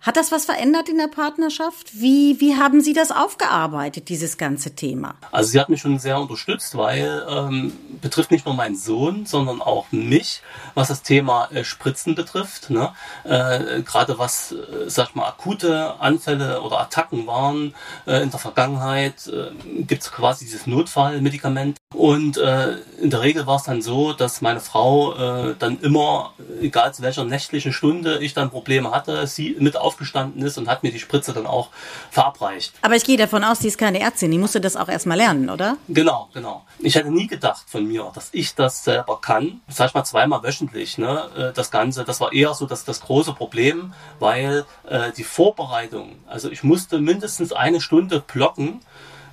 Hat 0.00 0.16
das 0.16 0.30
was 0.30 0.44
verändert 0.44 0.88
in 0.88 0.96
der 0.96 1.08
Partnerschaft? 1.08 2.00
Wie, 2.00 2.40
wie 2.40 2.56
haben 2.56 2.80
Sie 2.80 2.92
das 2.92 3.10
aufgearbeitet, 3.10 4.08
dieses 4.08 4.38
ganze 4.38 4.76
Thema? 4.76 5.16
Also 5.32 5.50
sie 5.50 5.58
hat 5.60 5.68
mich 5.68 5.80
schon 5.80 5.98
sehr 5.98 6.20
unterstützt, 6.20 6.76
weil 6.76 7.26
ähm, 7.28 7.72
betrifft 8.00 8.30
nicht 8.30 8.46
nur 8.46 8.54
meinen 8.54 8.76
Sohn, 8.76 9.26
sondern 9.26 9.60
auch 9.60 9.90
mich, 9.90 10.40
was 10.74 10.88
das 10.88 11.02
Thema 11.02 11.48
äh, 11.50 11.64
Spritzen 11.64 12.14
betrifft. 12.14 12.70
Ne? 12.70 12.92
Äh, 13.24 13.82
Gerade 13.82 14.20
was, 14.20 14.52
äh, 14.52 14.88
sag 14.88 15.16
mal, 15.16 15.26
akute 15.26 15.98
Anfälle 15.98 16.62
oder 16.62 16.78
Attacken 16.78 17.26
waren 17.26 17.74
äh, 18.06 18.22
in 18.22 18.30
der 18.30 18.38
Vergangenheit, 18.38 19.26
äh, 19.26 19.50
gibt 19.82 20.02
es 20.02 20.12
quasi 20.12 20.44
dieses 20.44 20.68
Notfallmedikament. 20.68 21.76
Und 21.94 22.36
äh, 22.36 22.76
in 23.00 23.10
der 23.10 23.22
Regel 23.22 23.46
war 23.46 23.56
es 23.56 23.64
dann 23.64 23.82
so, 23.82 24.12
dass 24.12 24.42
meine 24.42 24.60
Frau 24.60 25.14
äh, 25.14 25.54
dann 25.58 25.80
immer, 25.80 26.34
egal 26.60 26.94
zu 26.94 27.02
welcher 27.02 27.24
nächtlichen 27.24 27.72
Stunde 27.72 28.18
ich 28.18 28.34
dann 28.34 28.50
Probleme 28.50 28.90
hatte, 28.92 29.26
sie 29.26 29.56
mit 29.58 29.76
aufgestanden 29.88 30.42
ist 30.42 30.58
und 30.58 30.68
hat 30.68 30.82
mir 30.82 30.92
die 30.92 31.00
Spritze 31.00 31.32
dann 31.32 31.46
auch 31.46 31.70
verabreicht. 32.10 32.74
Aber 32.82 32.94
ich 32.94 33.04
gehe 33.04 33.16
davon 33.16 33.42
aus, 33.42 33.60
sie 33.60 33.68
ist 33.68 33.78
keine 33.78 34.00
Ärztin, 34.00 34.30
die 34.30 34.38
musste 34.38 34.60
das 34.60 34.76
auch 34.76 34.88
erstmal 34.88 35.16
lernen, 35.16 35.48
oder? 35.48 35.78
Genau, 35.88 36.28
genau. 36.34 36.66
Ich 36.78 36.94
hätte 36.94 37.10
nie 37.10 37.26
gedacht 37.26 37.64
von 37.66 37.86
mir, 37.86 38.12
dass 38.14 38.28
ich 38.32 38.54
das 38.54 38.84
selber 38.84 39.18
kann. 39.20 39.62
Sag 39.68 39.88
ich 39.88 39.94
mal 39.94 40.04
zweimal 40.04 40.42
wöchentlich, 40.42 40.98
ne? 40.98 41.30
Äh, 41.36 41.52
das 41.54 41.70
Ganze, 41.70 42.04
das 42.04 42.20
war 42.20 42.34
eher 42.34 42.52
so 42.52 42.66
das, 42.66 42.84
das 42.84 43.00
große 43.00 43.32
Problem, 43.32 43.94
weil 44.18 44.66
äh, 44.86 45.10
die 45.16 45.24
Vorbereitung, 45.24 46.16
also 46.26 46.50
ich 46.50 46.62
musste 46.62 46.98
mindestens 46.98 47.52
eine 47.52 47.80
Stunde 47.80 48.20
blocken, 48.20 48.80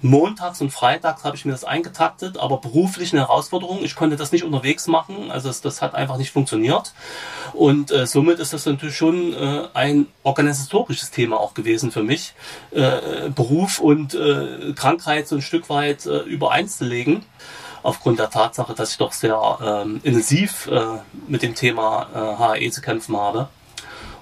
Montags 0.02 0.62
und 0.62 0.72
Freitags 0.72 1.24
habe 1.24 1.36
ich 1.36 1.46
mir 1.46 1.52
das 1.52 1.64
eingetaktet, 1.64 2.38
aber 2.38 2.58
beruflich 2.58 3.14
eine 3.14 3.22
Herausforderung. 3.22 3.84
Ich 3.84 3.96
konnte 3.96 4.16
das 4.16 4.32
nicht 4.32 4.44
unterwegs 4.44 4.88
machen, 4.88 5.32
also 5.32 5.48
das, 5.48 5.62
das 5.62 5.82
hat 5.82 5.96
einfach 5.96 6.18
nicht 6.18 6.32
funktioniert. 6.32 6.94
Und 7.54 7.92
äh, 7.92 8.06
somit 8.06 8.40
ist 8.40 8.54
das 8.54 8.66
natürlich 8.66 8.96
schon 8.96 9.34
äh, 9.34 9.68
ein 9.74 10.08
organisatorisches 10.24 11.12
Thema 11.12 11.40
auch 11.40 11.54
gewesen 11.54 11.92
für 11.92 12.04
mich, 12.04 12.34
äh, 12.72 13.30
Beruf 13.34 13.80
und 13.80 14.14
äh, 14.14 14.74
Krankheit 14.76 15.28
so 15.28 15.36
ein 15.36 15.42
Stück 15.42 15.70
weit 15.70 16.06
äh, 16.06 16.20
übereinzulegen 16.20 17.24
aufgrund 17.84 18.20
der 18.20 18.30
Tatsache, 18.32 18.74
dass 18.74 18.92
ich 18.92 18.98
doch 18.98 19.14
sehr 19.14 19.60
ähm, 19.64 20.00
intensiv 20.04 20.68
äh, 20.68 21.00
mit 21.28 21.44
dem 21.44 21.54
Thema 21.54 22.08
HAE 22.40 22.72
zu 22.72 22.82
kämpfen 22.82 23.16
habe. 23.16 23.48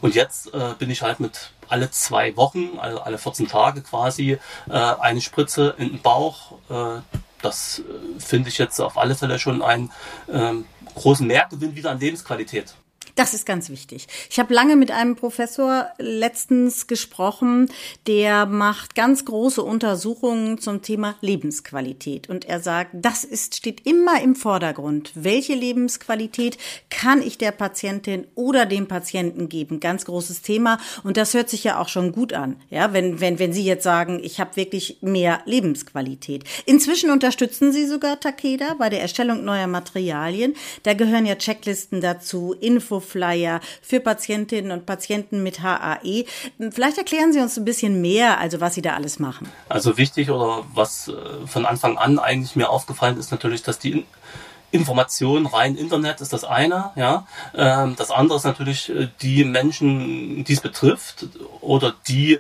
Und 0.04 0.16
jetzt 0.16 0.54
äh, 0.54 0.74
bin 0.78 0.90
ich 0.90 1.02
halt 1.02 1.22
mit 1.22 1.52
alle 1.70 1.90
zwei 1.90 2.36
Wochen, 2.36 2.78
also 2.78 3.00
alle 3.00 3.18
14 3.18 3.48
Tage 3.48 3.82
quasi, 3.82 4.38
äh, 4.70 4.74
eine 4.74 5.22
Spritze 5.22 5.76
in 5.78 5.92
den 5.92 6.02
Bauch. 6.02 6.60
Äh, 6.70 7.00
das 7.42 7.80
äh, 7.80 8.20
finde 8.20 8.50
ich 8.50 8.58
jetzt 8.58 8.82
auf 8.82 8.98
alle 8.98 9.16
Fälle 9.16 9.40
schon 9.40 9.62
einen 9.62 9.94
ähm, 10.30 10.66
großen 10.94 11.26
Mehrgewinn 11.26 11.78
wieder 11.78 11.92
an 11.92 12.02
Lebensqualität. 12.02 12.76
Das 13.16 13.36
ist 13.36 13.46
ganz 13.46 13.70
wichtig. 13.70 14.08
Ich 14.32 14.40
habe 14.40 14.56
lange 14.56 14.76
mit 14.76 14.90
einem 14.90 15.16
Professor 15.16 15.88
letztens 16.00 16.88
gesprochen, 16.88 17.70
der 18.08 18.48
macht 18.48 18.96
ganz 18.96 19.24
große 19.26 19.62
Untersuchungen 19.62 20.58
zum 20.58 20.82
Thema 20.82 21.16
Lebensqualität. 21.22 22.28
Und 22.28 22.46
er 22.46 22.60
sagt, 22.60 22.90
das 22.94 23.24
ist, 23.24 23.56
steht 23.56 23.86
immer 23.86 24.20
im 24.24 24.36
Vordergrund. 24.36 25.12
Welche 25.14 25.54
Lebensqualität 25.54 26.58
kann 26.90 27.22
ich 27.22 27.38
der 27.38 27.52
Patientin 27.52 28.26
oder 28.34 28.66
dem 28.66 28.88
Patienten 28.88 29.48
geben? 29.48 29.80
Ganz 29.80 30.06
großes 30.06 30.42
Thema. 30.42 30.80
Und 31.04 31.16
das 31.16 31.36
hört 31.36 31.52
sich 31.52 31.64
ja 31.64 31.80
auch 31.80 31.90
schon 31.90 32.14
gut 32.14 32.34
an. 32.34 32.56
Ja, 32.72 32.94
wenn, 32.94 33.20
wenn, 33.20 33.38
wenn 33.38 33.54
Sie 33.54 33.64
jetzt 33.64 33.84
sagen, 33.84 34.22
ich 34.24 34.40
habe 34.40 34.56
wirklich 34.56 34.98
mehr 35.02 35.42
Lebensqualität. 35.46 36.46
Inzwischen 36.66 37.12
unterstützen 37.12 37.72
Sie 37.72 37.86
sogar 37.86 38.20
Takeda 38.20 38.74
bei 38.80 38.90
der 38.90 39.02
Erstellung 39.02 39.44
neuer 39.44 39.68
Materialien. 39.68 40.56
Da 40.82 40.96
gehören 40.96 41.28
ja 41.28 41.36
Checklisten 41.36 42.02
dazu, 42.02 42.56
Info 42.60 43.03
Infoflyer 43.04 43.60
für 43.82 44.00
Patientinnen 44.00 44.72
und 44.72 44.86
Patienten 44.86 45.44
mit 45.44 45.62
HAE. 45.62 46.26
Vielleicht 46.72 46.98
erklären 46.98 47.34
Sie 47.34 47.40
uns 47.40 47.58
ein 47.58 47.66
bisschen 47.66 48.02
mehr, 48.02 48.40
also 48.40 48.62
was 48.62 48.76
Sie 48.76 48.82
da 48.82 48.96
alles 48.96 49.20
machen. 49.20 49.50
Also 49.70 49.98
wichtig 49.98 50.30
oder 50.30 50.64
was 50.74 51.10
äh, 51.10 51.48
von 51.48 51.66
Anfang 51.66 51.98
an 51.98 52.20
eigentlich 52.20 52.56
mir 52.56 52.70
aufgefallen 52.70 53.18
ist 53.18 53.32
natürlich, 53.32 53.64
dass 53.64 53.80
die 53.80 54.06
Information 54.72 55.46
rein 55.46 55.76
Internet 55.76 56.20
ist 56.20 56.34
das 56.34 56.44
eine, 56.44 56.92
ja. 56.96 57.28
Ähm, 57.56 57.96
das 57.96 58.10
andere 58.10 58.38
ist 58.38 58.44
natürlich 58.44 58.90
äh, 58.90 59.08
die 59.22 59.44
Menschen, 59.44 60.44
die 60.44 60.54
es 60.54 60.62
betrifft 60.62 61.28
oder 61.62 61.94
die 62.08 62.40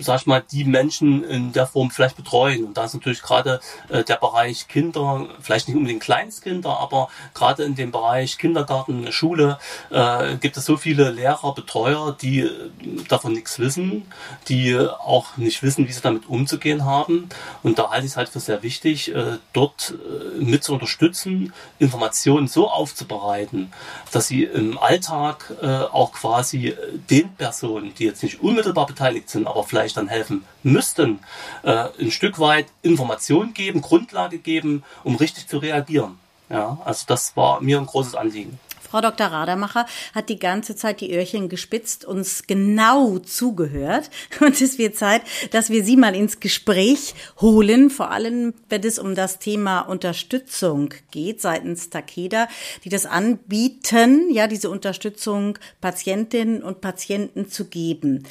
sag 0.00 0.20
ich 0.20 0.26
mal, 0.26 0.42
die 0.50 0.64
Menschen 0.64 1.24
in 1.24 1.52
der 1.52 1.66
Form 1.66 1.90
vielleicht 1.90 2.16
betreuen. 2.16 2.64
Und 2.64 2.76
da 2.76 2.84
ist 2.84 2.94
natürlich 2.94 3.22
gerade 3.22 3.60
äh, 3.88 4.04
der 4.04 4.16
Bereich 4.16 4.68
Kinder, 4.68 5.28
vielleicht 5.40 5.68
nicht 5.68 5.76
unbedingt 5.76 6.02
Kleinstkinder, 6.02 6.78
aber 6.78 7.08
gerade 7.34 7.64
in 7.64 7.74
dem 7.74 7.90
Bereich 7.90 8.38
Kindergarten, 8.38 9.12
Schule 9.12 9.58
äh, 9.90 10.36
gibt 10.36 10.56
es 10.56 10.64
so 10.64 10.76
viele 10.76 11.10
Lehrer, 11.10 11.54
Betreuer, 11.54 12.16
die 12.20 12.40
äh, 12.40 12.70
davon 13.08 13.32
nichts 13.32 13.58
wissen, 13.58 14.06
die 14.48 14.78
auch 14.78 15.36
nicht 15.36 15.62
wissen, 15.62 15.86
wie 15.88 15.92
sie 15.92 16.00
damit 16.00 16.28
umzugehen 16.28 16.84
haben. 16.84 17.28
Und 17.62 17.78
da 17.78 17.90
halte 17.90 18.06
ich 18.06 18.12
es 18.12 18.16
halt 18.16 18.28
für 18.28 18.40
sehr 18.40 18.62
wichtig, 18.62 19.14
äh, 19.14 19.38
dort 19.52 19.94
äh, 19.94 20.42
mit 20.42 20.64
zu 20.64 20.72
unterstützen, 20.72 21.52
Informationen 21.78 22.48
so 22.48 22.70
aufzubereiten, 22.70 23.72
dass 24.12 24.28
sie 24.28 24.44
im 24.44 24.78
Alltag 24.78 25.52
äh, 25.62 25.66
auch 25.66 26.12
quasi 26.12 26.74
den 27.10 27.34
Personen, 27.34 27.94
die 27.94 28.04
jetzt 28.04 28.22
nicht 28.22 28.40
unmittelbar 28.42 28.86
beteiligt 28.86 29.30
sind, 29.30 29.46
aber 29.46 29.64
vielleicht 29.64 29.89
dann 29.92 30.08
helfen 30.08 30.44
müssten, 30.62 31.20
äh, 31.62 31.88
ein 31.98 32.10
Stück 32.10 32.38
weit 32.38 32.66
Informationen 32.82 33.54
geben, 33.54 33.80
Grundlage 33.80 34.38
geben, 34.38 34.82
um 35.04 35.16
richtig 35.16 35.48
zu 35.48 35.58
reagieren. 35.58 36.18
Ja, 36.48 36.78
also 36.84 37.04
das 37.06 37.36
war 37.36 37.60
mir 37.60 37.78
ein 37.78 37.86
großes 37.86 38.14
Anliegen. 38.14 38.58
Frau 38.90 39.00
Dr. 39.00 39.28
Radermacher 39.28 39.86
hat 40.16 40.28
die 40.28 40.40
ganze 40.40 40.74
Zeit 40.74 41.00
die 41.00 41.14
Öhrchen 41.14 41.48
gespitzt, 41.48 42.04
uns 42.04 42.48
genau 42.48 43.18
zugehört. 43.18 44.10
Und 44.40 44.60
es 44.60 44.78
wird 44.78 44.96
Zeit, 44.96 45.22
dass 45.52 45.70
wir 45.70 45.84
Sie 45.84 45.96
mal 45.96 46.16
ins 46.16 46.40
Gespräch 46.40 47.14
holen, 47.40 47.90
vor 47.90 48.10
allem 48.10 48.52
wenn 48.68 48.82
es 48.82 48.98
um 48.98 49.14
das 49.14 49.38
Thema 49.38 49.82
Unterstützung 49.82 50.92
geht 51.12 51.40
seitens 51.40 51.90
Takeda, 51.90 52.48
die 52.82 52.88
das 52.88 53.06
anbieten, 53.06 54.28
ja, 54.32 54.48
diese 54.48 54.70
Unterstützung 54.70 55.56
Patientinnen 55.80 56.64
und 56.64 56.80
Patienten 56.80 57.48
zu 57.48 57.66
geben. 57.66 58.24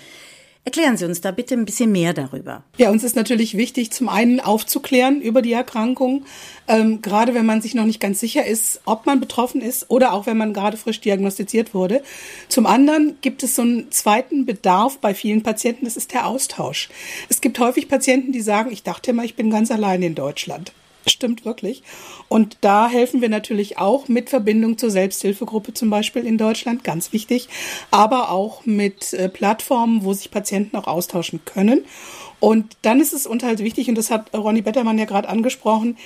Erklären 0.66 0.98
Sie 0.98 1.06
uns 1.06 1.22
da 1.22 1.32
bitte 1.32 1.56
ein 1.56 1.66
bisschen 1.66 1.92
mehr 1.92 2.14
darüber. 2.14 2.64
Ja, 2.78 2.92
uns 2.92 3.04
ist 3.04 3.16
natürlich 3.16 3.58
wichtig, 3.58 3.92
zum 3.92 4.08
einen 4.08 4.40
aufzuklären 4.40 5.22
über 5.22 5.42
die 5.42 5.54
Erkrankung, 5.54 6.26
ähm, 6.68 7.02
gerade 7.02 7.34
wenn 7.34 7.46
man 7.46 7.62
sich 7.62 7.74
noch 7.74 7.86
nicht 7.86 8.00
ganz 8.00 8.20
sicher 8.20 8.46
ist, 8.46 8.82
ob 8.86 9.06
man 9.06 9.20
betroffen 9.20 9.62
ist 9.62 9.90
oder 9.90 10.14
auch 10.14 10.26
wenn 10.26 10.38
man 10.38 10.54
gerade 10.54 10.78
frisch 10.78 11.02
diagnostiziert 11.02 11.74
wurde. 11.74 12.04
Zum 12.50 12.66
anderen 12.66 13.18
gibt 13.22 13.42
es 13.42 13.56
so 13.56 13.62
einen 13.64 13.92
zweiten 13.92 14.46
Bedarf 14.46 15.00
bei 15.00 15.14
vielen 15.14 15.44
Patienten, 15.44 15.86
das 15.86 15.98
ist 15.98 16.14
der 16.14 16.28
Austausch. 16.28 16.90
Es 17.30 17.42
gibt 17.42 17.58
häufig 17.60 17.88
Patienten, 17.88 18.32
die 18.32 18.42
sagen, 18.42 18.72
ich 18.72 18.84
dachte 18.84 19.12
immer, 19.12 19.24
ich 19.24 19.36
bin 19.36 19.50
ganz 19.50 19.72
allein 19.72 20.04
in 20.04 20.14
Deutschland 20.14 20.74
stimmt 21.12 21.46
wirklich. 21.46 21.84
Und 22.28 22.58
da 22.62 22.90
helfen 22.90 23.22
wir 23.22 23.30
natürlich 23.30 23.78
auch 23.78 24.08
mit 24.08 24.30
Verbindung 24.30 24.78
zur 24.78 24.92
Selbsthilfegruppe 24.92 25.74
zum 25.74 25.90
Beispiel 25.90 26.26
in 26.26 26.38
Deutschland, 26.38 26.84
ganz 26.84 27.14
wichtig, 27.14 27.50
aber 27.92 28.32
auch 28.32 28.66
mit 28.66 29.14
äh, 29.14 29.30
Plattformen, 29.30 30.04
wo 30.04 30.14
sich 30.14 30.32
Patienten 30.32 30.78
auch 30.78 30.88
austauschen 30.88 31.42
können. 31.46 31.86
Und 32.40 32.78
dann 32.84 33.00
ist 33.00 33.14
es 33.14 33.28
uns 33.28 33.44
halt 33.44 33.60
wichtig, 33.60 33.90
und 33.90 33.96
das 33.96 34.12
hat 34.12 34.34
Ronny 34.34 34.62
Bettermann 34.62 34.98
ja 34.98 35.06
gerade 35.06 35.28
angesprochen, 35.30 35.98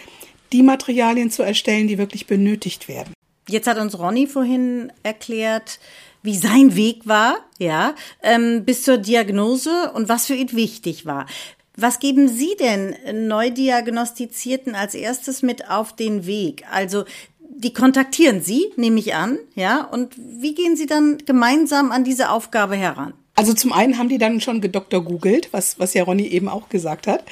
die 0.51 0.63
Materialien 0.63 1.31
zu 1.31 1.43
erstellen, 1.43 1.87
die 1.87 1.97
wirklich 1.97 2.27
benötigt 2.27 2.87
werden. 2.87 3.13
Jetzt 3.49 3.67
hat 3.67 3.77
uns 3.77 3.97
Ronny 3.97 4.27
vorhin 4.27 4.91
erklärt, 5.03 5.79
wie 6.21 6.37
sein 6.37 6.75
Weg 6.75 7.05
war, 7.05 7.37
ja, 7.59 7.95
ähm, 8.21 8.63
bis 8.63 8.83
zur 8.83 8.97
Diagnose 8.97 9.91
und 9.93 10.07
was 10.07 10.27
für 10.27 10.35
ihn 10.35 10.53
wichtig 10.53 11.05
war. 11.05 11.25
Was 11.75 11.99
geben 11.99 12.27
Sie 12.27 12.55
denn 12.59 13.27
Neudiagnostizierten 13.27 14.75
als 14.75 14.93
erstes 14.93 15.41
mit 15.41 15.69
auf 15.69 15.95
den 15.95 16.25
Weg? 16.25 16.65
Also 16.71 17.05
die 17.39 17.73
kontaktieren 17.73 18.41
Sie, 18.41 18.71
nehme 18.75 18.99
ich 18.99 19.15
an, 19.15 19.39
ja, 19.55 19.83
und 19.83 20.15
wie 20.17 20.53
gehen 20.53 20.75
Sie 20.75 20.85
dann 20.85 21.17
gemeinsam 21.19 21.91
an 21.91 22.03
diese 22.03 22.29
Aufgabe 22.29 22.75
heran? 22.75 23.13
Also 23.35 23.55
zum 23.55 23.73
einen 23.73 23.97
haben 23.97 24.09
die 24.09 24.19
dann 24.19 24.41
schon 24.41 24.61
gedoktor 24.61 25.03
googelt, 25.03 25.49
was, 25.51 25.79
was 25.79 25.95
ja 25.95 26.03
Ronny 26.03 26.27
eben 26.27 26.47
auch 26.47 26.69
gesagt 26.69 27.07
hat. 27.07 27.23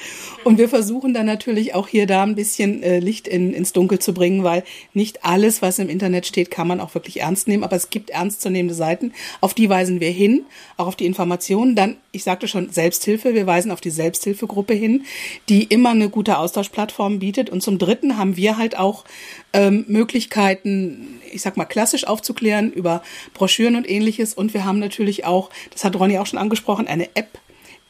Und 0.42 0.58
wir 0.58 0.68
versuchen 0.68 1.14
dann 1.14 1.26
natürlich 1.26 1.76
auch 1.76 1.86
hier 1.86 2.08
da 2.08 2.24
ein 2.24 2.34
bisschen 2.34 2.82
äh, 2.82 2.98
Licht 2.98 3.28
in, 3.28 3.54
ins 3.54 3.72
Dunkel 3.72 4.00
zu 4.00 4.12
bringen, 4.12 4.42
weil 4.42 4.64
nicht 4.94 5.24
alles, 5.24 5.62
was 5.62 5.78
im 5.78 5.88
Internet 5.88 6.26
steht, 6.26 6.50
kann 6.50 6.66
man 6.66 6.80
auch 6.80 6.96
wirklich 6.96 7.20
ernst 7.20 7.46
nehmen. 7.46 7.62
Aber 7.62 7.76
es 7.76 7.88
gibt 7.88 8.10
ernstzunehmende 8.10 8.74
Seiten, 8.74 9.12
auf 9.40 9.54
die 9.54 9.68
weisen 9.68 10.00
wir 10.00 10.10
hin, 10.10 10.44
auch 10.76 10.88
auf 10.88 10.96
die 10.96 11.06
Informationen. 11.06 11.76
Dann, 11.76 11.98
ich 12.10 12.24
sagte 12.24 12.48
schon, 12.48 12.70
Selbsthilfe. 12.70 13.34
Wir 13.34 13.46
weisen 13.46 13.70
auf 13.70 13.80
die 13.80 13.90
Selbsthilfegruppe 13.90 14.74
hin, 14.74 15.04
die 15.48 15.62
immer 15.62 15.90
eine 15.90 16.08
gute 16.08 16.38
Austauschplattform 16.38 17.20
bietet. 17.20 17.48
Und 17.48 17.62
zum 17.62 17.78
Dritten 17.78 18.18
haben 18.18 18.36
wir 18.36 18.58
halt 18.58 18.76
auch 18.76 19.04
ähm, 19.52 19.84
Möglichkeiten, 19.86 21.20
ich 21.30 21.42
sag 21.42 21.56
mal, 21.56 21.64
klassisch 21.64 22.08
aufzuklären 22.08 22.72
über 22.72 23.04
Broschüren 23.34 23.76
und 23.76 23.88
ähnliches. 23.88 24.34
Und 24.34 24.52
wir 24.52 24.64
haben 24.64 24.80
natürlich 24.80 25.24
auch, 25.24 25.50
das 25.70 25.84
hat 25.84 25.91
Ronny 25.96 26.18
auch 26.18 26.26
schon 26.26 26.38
angesprochen, 26.38 26.86
eine 26.86 27.14
App, 27.16 27.38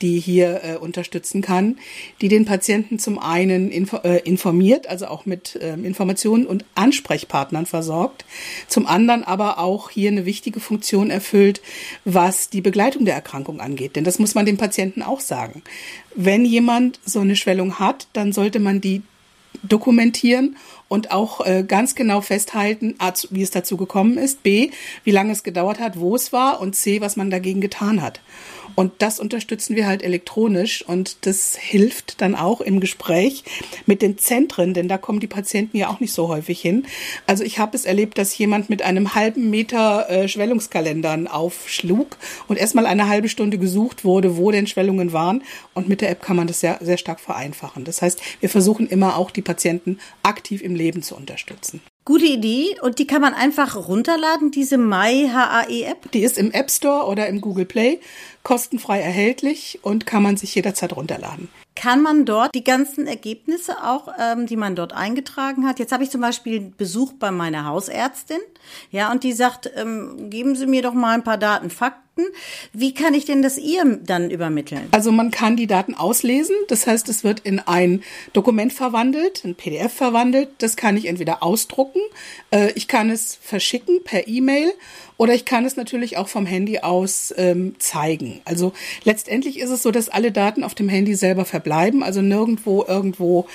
die 0.02 0.18
hier 0.18 0.60
äh, 0.64 0.76
unterstützen 0.76 1.40
kann, 1.42 1.78
die 2.20 2.28
den 2.28 2.44
Patienten 2.44 2.98
zum 2.98 3.18
einen 3.18 3.70
info 3.70 3.98
äh, 3.98 4.18
informiert, 4.18 4.88
also 4.88 5.06
auch 5.06 5.26
mit 5.26 5.56
äh, 5.56 5.74
Informationen 5.74 6.46
und 6.46 6.64
Ansprechpartnern 6.74 7.66
versorgt, 7.66 8.24
zum 8.66 8.86
anderen 8.86 9.22
aber 9.22 9.58
auch 9.58 9.90
hier 9.90 10.10
eine 10.10 10.26
wichtige 10.26 10.60
Funktion 10.60 11.10
erfüllt, 11.10 11.62
was 12.04 12.50
die 12.50 12.60
Begleitung 12.60 13.04
der 13.04 13.14
Erkrankung 13.14 13.60
angeht. 13.60 13.96
Denn 13.96 14.04
das 14.04 14.18
muss 14.18 14.34
man 14.34 14.44
dem 14.44 14.56
Patienten 14.56 15.02
auch 15.02 15.20
sagen. 15.20 15.62
Wenn 16.14 16.44
jemand 16.44 17.00
so 17.04 17.20
eine 17.20 17.36
Schwellung 17.36 17.78
hat, 17.78 18.08
dann 18.12 18.32
sollte 18.32 18.58
man 18.58 18.80
die 18.80 19.02
dokumentieren 19.62 20.56
und 20.92 21.10
auch 21.10 21.40
äh, 21.46 21.64
ganz 21.66 21.94
genau 21.94 22.20
festhalten, 22.20 22.96
A, 22.98 23.14
wie 23.30 23.40
es 23.40 23.50
dazu 23.50 23.78
gekommen 23.78 24.18
ist, 24.18 24.42
B, 24.42 24.72
wie 25.04 25.10
lange 25.10 25.32
es 25.32 25.42
gedauert 25.42 25.80
hat, 25.80 25.98
wo 25.98 26.14
es 26.14 26.34
war 26.34 26.60
und 26.60 26.76
C, 26.76 27.00
was 27.00 27.16
man 27.16 27.30
dagegen 27.30 27.62
getan 27.62 28.02
hat. 28.02 28.20
Und 28.74 28.92
das 28.98 29.20
unterstützen 29.20 29.76
wir 29.76 29.86
halt 29.86 30.02
elektronisch 30.02 30.82
und 30.82 31.26
das 31.26 31.56
hilft 31.56 32.20
dann 32.20 32.34
auch 32.34 32.60
im 32.60 32.80
Gespräch 32.80 33.44
mit 33.86 34.02
den 34.02 34.18
Zentren, 34.18 34.72
denn 34.74 34.88
da 34.88 34.98
kommen 34.98 35.20
die 35.20 35.26
Patienten 35.26 35.76
ja 35.76 35.88
auch 35.88 36.00
nicht 36.00 36.12
so 36.12 36.28
häufig 36.28 36.60
hin. 36.60 36.86
Also 37.26 37.44
ich 37.44 37.58
habe 37.58 37.76
es 37.76 37.84
erlebt, 37.84 38.18
dass 38.18 38.36
jemand 38.36 38.70
mit 38.70 38.82
einem 38.82 39.14
halben 39.14 39.50
Meter 39.50 40.08
äh, 40.08 40.28
Schwellungskalendern 40.28 41.26
aufschlug 41.26 42.16
und 42.48 42.58
erstmal 42.58 42.86
eine 42.86 43.08
halbe 43.08 43.28
Stunde 43.28 43.58
gesucht 43.58 44.04
wurde, 44.04 44.36
wo 44.36 44.50
denn 44.50 44.66
Schwellungen 44.66 45.12
waren. 45.12 45.42
Und 45.74 45.88
mit 45.88 46.00
der 46.00 46.10
App 46.10 46.22
kann 46.22 46.36
man 46.36 46.46
das 46.46 46.60
sehr, 46.60 46.78
sehr 46.80 46.98
stark 46.98 47.20
vereinfachen. 47.20 47.84
Das 47.84 48.00
heißt, 48.00 48.20
wir 48.40 48.48
versuchen 48.48 48.86
immer 48.88 49.16
auch 49.16 49.30
die 49.30 49.42
Patienten 49.42 49.98
aktiv 50.22 50.62
im 50.62 50.74
Leben 50.74 50.81
zu 51.02 51.14
unterstützen. 51.14 51.80
Gute 52.04 52.24
Idee 52.24 52.76
und 52.80 52.98
die 52.98 53.06
kann 53.06 53.20
man 53.22 53.32
einfach 53.32 53.76
runterladen, 53.76 54.50
diese 54.50 54.76
MyHAE-App? 54.76 56.10
Die 56.10 56.24
ist 56.24 56.36
im 56.36 56.50
App 56.50 56.68
Store 56.68 57.06
oder 57.06 57.28
im 57.28 57.40
Google 57.40 57.64
Play 57.64 58.00
kostenfrei 58.42 59.00
erhältlich 59.00 59.80
und 59.82 60.06
kann 60.06 60.22
man 60.22 60.36
sich 60.36 60.54
jederzeit 60.54 60.94
runterladen. 60.96 61.48
Kann 61.74 62.02
man 62.02 62.26
dort 62.26 62.54
die 62.54 62.64
ganzen 62.64 63.06
Ergebnisse 63.06 63.82
auch, 63.82 64.08
ähm, 64.20 64.46
die 64.46 64.56
man 64.56 64.76
dort 64.76 64.92
eingetragen 64.92 65.66
hat? 65.66 65.78
Jetzt 65.78 65.92
habe 65.92 66.04
ich 66.04 66.10
zum 66.10 66.20
Beispiel 66.20 66.60
Besuch 66.60 67.14
bei 67.14 67.30
meiner 67.30 67.64
Hausärztin, 67.64 68.40
ja, 68.90 69.10
und 69.10 69.24
die 69.24 69.32
sagt, 69.32 69.70
ähm, 69.74 70.28
geben 70.28 70.54
Sie 70.54 70.66
mir 70.66 70.82
doch 70.82 70.92
mal 70.92 71.14
ein 71.14 71.24
paar 71.24 71.38
Daten, 71.38 71.70
Fakten. 71.70 72.02
Wie 72.74 72.92
kann 72.92 73.14
ich 73.14 73.24
denn 73.24 73.40
das 73.40 73.56
ihr 73.56 73.98
dann 74.04 74.30
übermitteln? 74.30 74.88
Also 74.90 75.12
man 75.12 75.30
kann 75.30 75.56
die 75.56 75.66
Daten 75.66 75.94
auslesen, 75.94 76.54
das 76.68 76.86
heißt, 76.86 77.08
es 77.08 77.24
wird 77.24 77.40
in 77.40 77.58
ein 77.58 78.02
Dokument 78.34 78.72
verwandelt, 78.74 79.42
ein 79.44 79.54
PDF 79.54 79.94
verwandelt. 79.94 80.50
Das 80.58 80.76
kann 80.76 80.98
ich 80.98 81.06
entweder 81.06 81.42
ausdrucken, 81.42 82.00
äh, 82.50 82.70
ich 82.74 82.86
kann 82.86 83.08
es 83.08 83.38
verschicken 83.40 84.04
per 84.04 84.28
E-Mail 84.28 84.74
oder 85.16 85.34
ich 85.34 85.44
kann 85.44 85.64
es 85.64 85.76
natürlich 85.76 86.16
auch 86.16 86.28
vom 86.28 86.46
Handy 86.46 86.80
aus 86.80 87.32
ähm, 87.36 87.76
zeigen. 87.78 88.40
Also 88.44 88.72
letztendlich 89.04 89.58
ist 89.58 89.70
es 89.70 89.82
so, 89.82 89.90
dass 89.90 90.08
alle 90.08 90.32
Daten 90.32 90.64
auf 90.64 90.74
dem 90.74 90.88
Handy 90.88 91.14
selber 91.14 91.44
verbleiben, 91.44 92.02
also 92.02 92.22
nirgendwo 92.22 92.84
irgendwo 92.86 93.46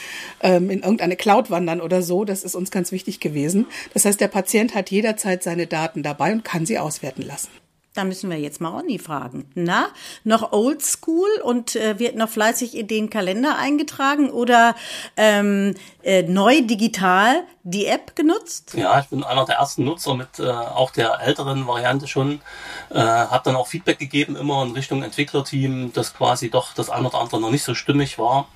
ähm, 0.42 0.70
in 0.70 0.82
irgendeine 0.82 1.16
Cloud 1.16 1.50
wandern 1.50 1.82
oder 1.82 2.02
so. 2.02 2.26
Das 2.26 2.44
ist 2.44 2.56
uns 2.56 2.72
ganz 2.72 2.92
wichtig 2.92 3.20
gewesen. 3.20 3.66
Das 3.94 4.06
heißt, 4.06 4.22
der 4.22 4.28
Patient 4.28 4.76
hat 4.76 4.92
jederzeit 4.92 5.44
seine 5.44 5.68
Daten 5.68 6.04
dabei 6.04 6.32
und 6.32 6.44
kann 6.44 6.66
sie 6.66 6.80
auswerten 6.80 7.24
lassen. 7.24 7.50
Da 7.98 8.04
müssen 8.04 8.30
wir 8.30 8.38
jetzt 8.38 8.62
mal 8.62 8.70
Ronny 8.70 9.00
fragen. 9.00 9.50
Na, 9.56 9.88
noch 10.24 10.52
old 10.52 10.86
school 10.86 11.28
und 11.42 11.76
äh, 11.76 11.98
wird 11.98 12.16
noch 12.16 12.30
fleißig 12.30 12.78
in 12.78 12.88
den 12.88 13.10
Kalender 13.10 13.58
eingetragen 13.58 14.30
oder 14.30 14.76
ähm, 15.16 15.74
äh, 16.04 16.22
neu 16.22 16.62
digital 16.62 17.44
die 17.64 17.86
App 17.86 18.16
genutzt? 18.16 18.76
Ja, 18.78 18.98
ich 19.02 19.08
bin 19.08 19.26
einer 19.26 19.44
der 19.44 19.56
ersten 19.56 19.84
Nutzer 19.84 20.16
mit 20.16 20.40
äh, 20.40 20.50
auch 20.50 20.92
der 20.92 21.20
älteren 21.20 21.68
Variante 21.68 22.08
schon. 22.08 22.40
Äh, 22.90 23.00
habe 23.00 23.42
dann 23.44 23.58
auch 23.58 23.68
Feedback 23.68 24.00
gegeben, 24.00 24.38
immer 24.38 24.64
in 24.64 24.72
Richtung 24.72 25.04
Entwicklerteam, 25.04 25.92
dass 25.92 26.14
quasi 26.14 26.50
doch 26.50 26.74
das 26.74 26.90
eine 26.90 27.10
oder 27.10 27.20
andere 27.20 27.42
noch 27.42 27.52
nicht 27.52 27.64
so 27.64 27.76
stimmig 27.76 28.18
war. 28.18 28.48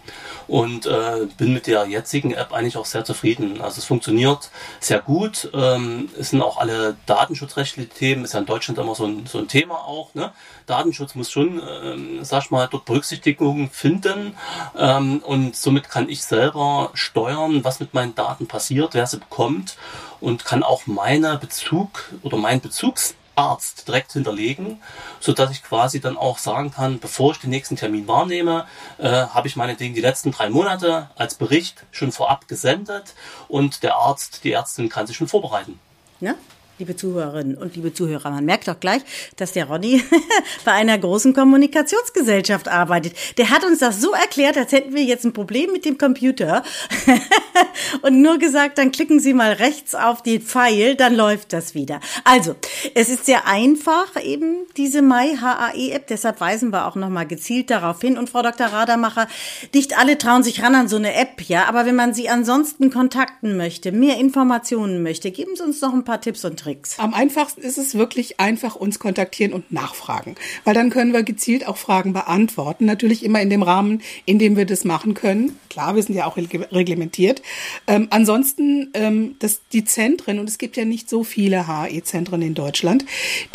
Und 0.48 0.86
äh, 0.86 1.28
bin 1.38 1.54
mit 1.54 1.68
der 1.68 1.88
jetzigen 1.88 2.32
App 2.32 2.54
eigentlich 2.54 2.78
auch 2.78 2.86
sehr 2.86 3.04
zufrieden. 3.04 3.60
Also 3.60 3.80
es 3.80 3.86
funktioniert 3.86 4.50
sehr 4.80 5.00
gut. 5.00 5.50
Ähm, 5.54 6.10
es 6.18 6.30
sind 6.30 6.42
auch 6.42 6.58
alle 6.58 6.96
datenschutzrechtliche 7.06 7.90
Themen, 7.90 8.24
ist 8.24 8.34
ja 8.34 8.40
in 8.40 8.46
Deutschland 8.46 8.80
immer 8.80 8.96
so 8.96 9.06
ein 9.06 9.26
so 9.32 9.39
ein 9.39 9.48
Thema 9.48 9.76
auch. 9.76 10.13
Ne? 10.13 10.32
Datenschutz 10.65 11.15
muss 11.15 11.32
schon, 11.32 11.62
ähm, 11.84 12.24
sag 12.24 12.44
ich 12.44 12.52
mal, 12.52 12.67
dort 12.70 12.86
Berücksichtigung 12.86 13.70
finden. 13.72 14.36
Ähm, 14.78 15.20
und 15.20 15.56
somit 15.56 15.89
kann 15.89 16.10
ich 16.10 16.24
selber 16.24 16.91
steuern, 16.94 17.63
was 17.63 17.80
mit 17.80 17.94
meinen 17.94 18.15
Daten 18.15 18.48
passiert, 18.48 18.94
wer 18.94 19.08
sie 19.08 19.17
bekommt 19.17 19.78
und 20.20 20.46
kann 20.46 20.63
auch 20.63 20.88
meine 20.88 21.38
Bezug 21.38 22.12
oder 22.22 22.38
mein 22.38 22.62
Bezugs 22.62 23.15
Arzt 23.36 23.88
direkt 23.88 24.12
hinterlegen, 24.13 24.82
so 25.20 25.34
dass 25.34 25.52
ich 25.52 25.63
quasi 25.63 26.00
dann 26.00 26.17
auch 26.17 26.38
sagen 26.38 26.72
kann, 26.72 27.00
bevor 27.00 27.32
ich 27.32 27.39
den 27.39 27.50
nächsten 27.50 27.76
Termin 27.76 28.08
wahrnehme, 28.08 28.67
äh, 28.98 29.10
habe 29.10 29.48
ich 29.48 29.56
meinetwegen 29.56 29.96
die 29.96 30.02
letzten 30.02 30.32
drei 30.32 30.50
Monate 30.50 31.10
als 31.15 31.36
Bericht 31.36 31.84
schon 31.91 32.12
vorab 32.12 32.48
gesendet 32.48 33.15
und 33.48 33.84
der 33.84 33.96
Arzt, 33.96 34.44
die 34.44 34.52
Ärztin 34.52 34.89
kann 34.89 35.08
sich 35.08 35.15
schon 35.15 35.28
vorbereiten. 35.28 35.80
Ne? 36.20 36.36
Liebe 36.82 36.96
Zuhörerinnen 36.96 37.56
und 37.58 37.76
liebe 37.76 37.94
Zuhörer, 37.94 38.32
man 38.32 38.44
merkt 38.44 38.67
doch 38.67 38.80
gleich, 38.80 39.04
dass 39.36 39.52
der 39.52 39.65
Ronny 39.65 40.04
bei 40.65 40.72
einer 40.72 40.98
großen 40.98 41.32
Kommunikationsgesellschaft 41.32 42.67
arbeitet. 42.67 43.13
Der 43.38 43.52
hat 43.52 43.63
uns 43.63 43.78
das 43.80 44.02
so 44.02 44.13
erklärt, 44.13 44.58
als 44.58 44.72
hätten 44.72 44.96
wir 44.96 45.04
jetzt 45.04 45.24
ein 45.24 45.32
Problem 45.32 45.72
mit 45.72 45.86
dem 45.86 46.00
Computer 46.00 46.63
und 48.02 48.24
nur 48.24 48.39
gesagt, 48.39 48.80
dann 48.80 48.91
klicken 48.91 49.20
Sie 49.20 49.36
mal 49.36 49.54
rechts 49.54 49.94
auf 49.94 50.24
den 50.24 50.41
Pfeil, 50.41 50.96
dann 50.96 51.15
läuft 51.15 51.54
das 51.54 51.76
wieder. 51.76 52.00
Also, 52.24 52.56
es 52.96 53.10
ist 53.10 53.28
sehr 53.28 53.48
einfach, 53.48 54.20
eben 54.20 54.65
diese 54.76 55.04
Mai 55.04 55.36
HAE 55.39 55.91
App, 55.91 56.08
deshalb 56.08 56.41
weisen 56.41 56.72
wir 56.72 56.88
auch 56.88 56.96
nochmal 56.96 57.28
gezielt 57.28 57.70
darauf 57.70 58.02
hin. 58.02 58.17
Und 58.17 58.32
Frau 58.32 58.41
Dr. 58.41 58.67
Radermacher, 58.67 59.28
nicht 59.72 60.00
alle 60.00 60.17
trauen 60.17 60.41
sich 60.41 60.63
ran 60.63 60.74
an 60.74 60.88
so 60.88 60.96
eine 60.96 61.13
App, 61.13 61.44
ja, 61.48 61.65
aber 61.65 61.86
wenn 61.86 61.96
man 61.96 62.15
sie 62.15 62.28
ansonsten 62.28 62.89
kontakten 62.89 63.56
möchte, 63.56 63.91
mehr 63.91 64.17
Informationen 64.17 65.04
möchte, 65.04 65.30
geben 65.30 65.56
Sie 65.56 65.62
uns 65.62 65.80
noch 65.82 65.94
ein 65.94 66.04
paar 66.04 66.22
Tipps 66.22 66.44
und 66.44 66.60
Tricks. 66.60 66.71
Tricks? 66.72 67.00
Am 67.00 67.14
einfachsten 67.14 67.62
ist 67.62 67.78
es 67.78 67.96
wirklich 67.96 68.40
einfach 68.40 68.76
uns 68.76 69.00
kontaktieren 69.00 69.54
und 69.54 69.72
nachfragen, 69.72 70.36
weil 70.64 70.74
dann 70.74 70.90
können 70.90 71.14
wir 71.14 71.24
gezielt 71.24 71.68
auch 71.68 71.78
Fragen 71.78 72.14
beantworten. 72.14 72.86
Natürlich 72.86 73.24
immer 73.26 73.42
in 73.42 73.50
dem 73.50 73.64
Rahmen, 73.64 74.02
in 74.26 74.40
dem 74.40 74.56
wir 74.56 74.66
das 74.66 74.86
machen 74.86 75.14
können. 75.14 75.58
Klar, 75.70 75.96
wir 75.96 76.04
sind 76.04 76.16
ja 76.16 76.26
auch 76.26 76.38
reglementiert. 76.38 77.42
Ähm, 77.88 78.08
ansonsten, 78.10 78.90
ähm, 78.94 79.36
das, 79.40 79.62
die 79.74 79.84
Zentren, 79.84 80.40
und 80.40 80.48
es 80.48 80.58
gibt 80.58 80.78
ja 80.78 80.86
nicht 80.86 81.10
so 81.10 81.24
viele 81.24 81.68
HE-Zentren 81.68 82.42
in 82.42 82.54
Deutschland, 82.54 83.06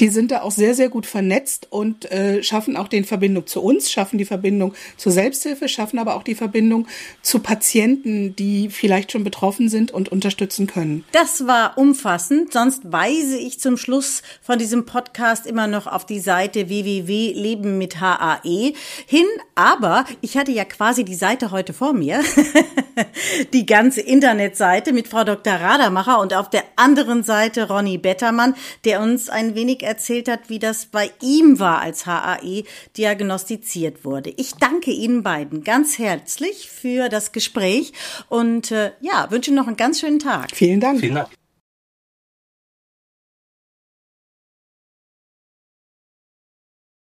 die 0.00 0.08
sind 0.08 0.30
da 0.30 0.42
auch 0.42 0.50
sehr, 0.50 0.74
sehr 0.74 0.88
gut 0.88 1.06
vernetzt 1.06 1.68
und 1.70 2.10
äh, 2.10 2.42
schaffen 2.42 2.76
auch 2.76 2.88
den 2.88 3.04
Verbindung 3.04 3.46
zu 3.46 3.62
uns, 3.62 3.90
schaffen 3.90 4.18
die 4.18 4.24
Verbindung 4.24 4.74
zur 4.96 5.12
Selbsthilfe, 5.12 5.68
schaffen 5.68 5.98
aber 5.98 6.16
auch 6.16 6.22
die 6.22 6.34
Verbindung 6.34 6.86
zu 7.22 7.38
Patienten, 7.38 8.36
die 8.36 8.68
vielleicht 8.68 9.12
schon 9.12 9.24
betroffen 9.24 9.68
sind 9.68 9.90
und 9.90 10.10
unterstützen 10.10 10.66
können. 10.66 11.04
Das 11.12 11.46
war 11.46 11.78
umfassend. 11.78 12.52
Sonst 12.52 12.92
weise 13.06 13.38
ich 13.38 13.60
zum 13.60 13.76
Schluss 13.76 14.22
von 14.42 14.58
diesem 14.58 14.84
Podcast 14.84 15.46
immer 15.46 15.66
noch 15.66 15.86
auf 15.86 16.06
die 16.06 16.18
Seite 16.18 16.68
www.leben 16.68 17.78
mit 17.78 18.00
HAE 18.00 18.72
hin. 19.06 19.26
Aber 19.54 20.04
ich 20.20 20.36
hatte 20.36 20.50
ja 20.50 20.64
quasi 20.64 21.04
die 21.04 21.14
Seite 21.14 21.50
heute 21.50 21.72
vor 21.72 21.92
mir. 21.92 22.20
die 23.52 23.64
ganze 23.64 24.00
Internetseite 24.00 24.92
mit 24.92 25.08
Frau 25.08 25.24
Dr. 25.24 25.54
Radermacher 25.54 26.20
und 26.20 26.34
auf 26.34 26.50
der 26.50 26.64
anderen 26.76 27.22
Seite 27.22 27.68
Ronny 27.68 27.98
Bettermann, 27.98 28.54
der 28.84 29.00
uns 29.00 29.28
ein 29.28 29.54
wenig 29.54 29.82
erzählt 29.82 30.28
hat, 30.28 30.48
wie 30.48 30.58
das 30.58 30.86
bei 30.86 31.10
ihm 31.22 31.60
war, 31.60 31.80
als 31.80 32.06
HAE 32.06 32.64
diagnostiziert 32.96 34.04
wurde. 34.04 34.32
Ich 34.36 34.54
danke 34.54 34.90
Ihnen 34.90 35.22
beiden 35.22 35.62
ganz 35.62 35.98
herzlich 35.98 36.70
für 36.70 37.08
das 37.08 37.32
Gespräch 37.32 37.92
und 38.28 38.72
äh, 38.72 38.92
ja, 39.00 39.30
wünsche 39.30 39.54
noch 39.54 39.68
einen 39.68 39.76
ganz 39.76 40.00
schönen 40.00 40.18
Tag. 40.18 40.50
Vielen 40.54 40.80
Dank. 40.80 41.00
Vielen 41.00 41.14
Dank. 41.14 41.28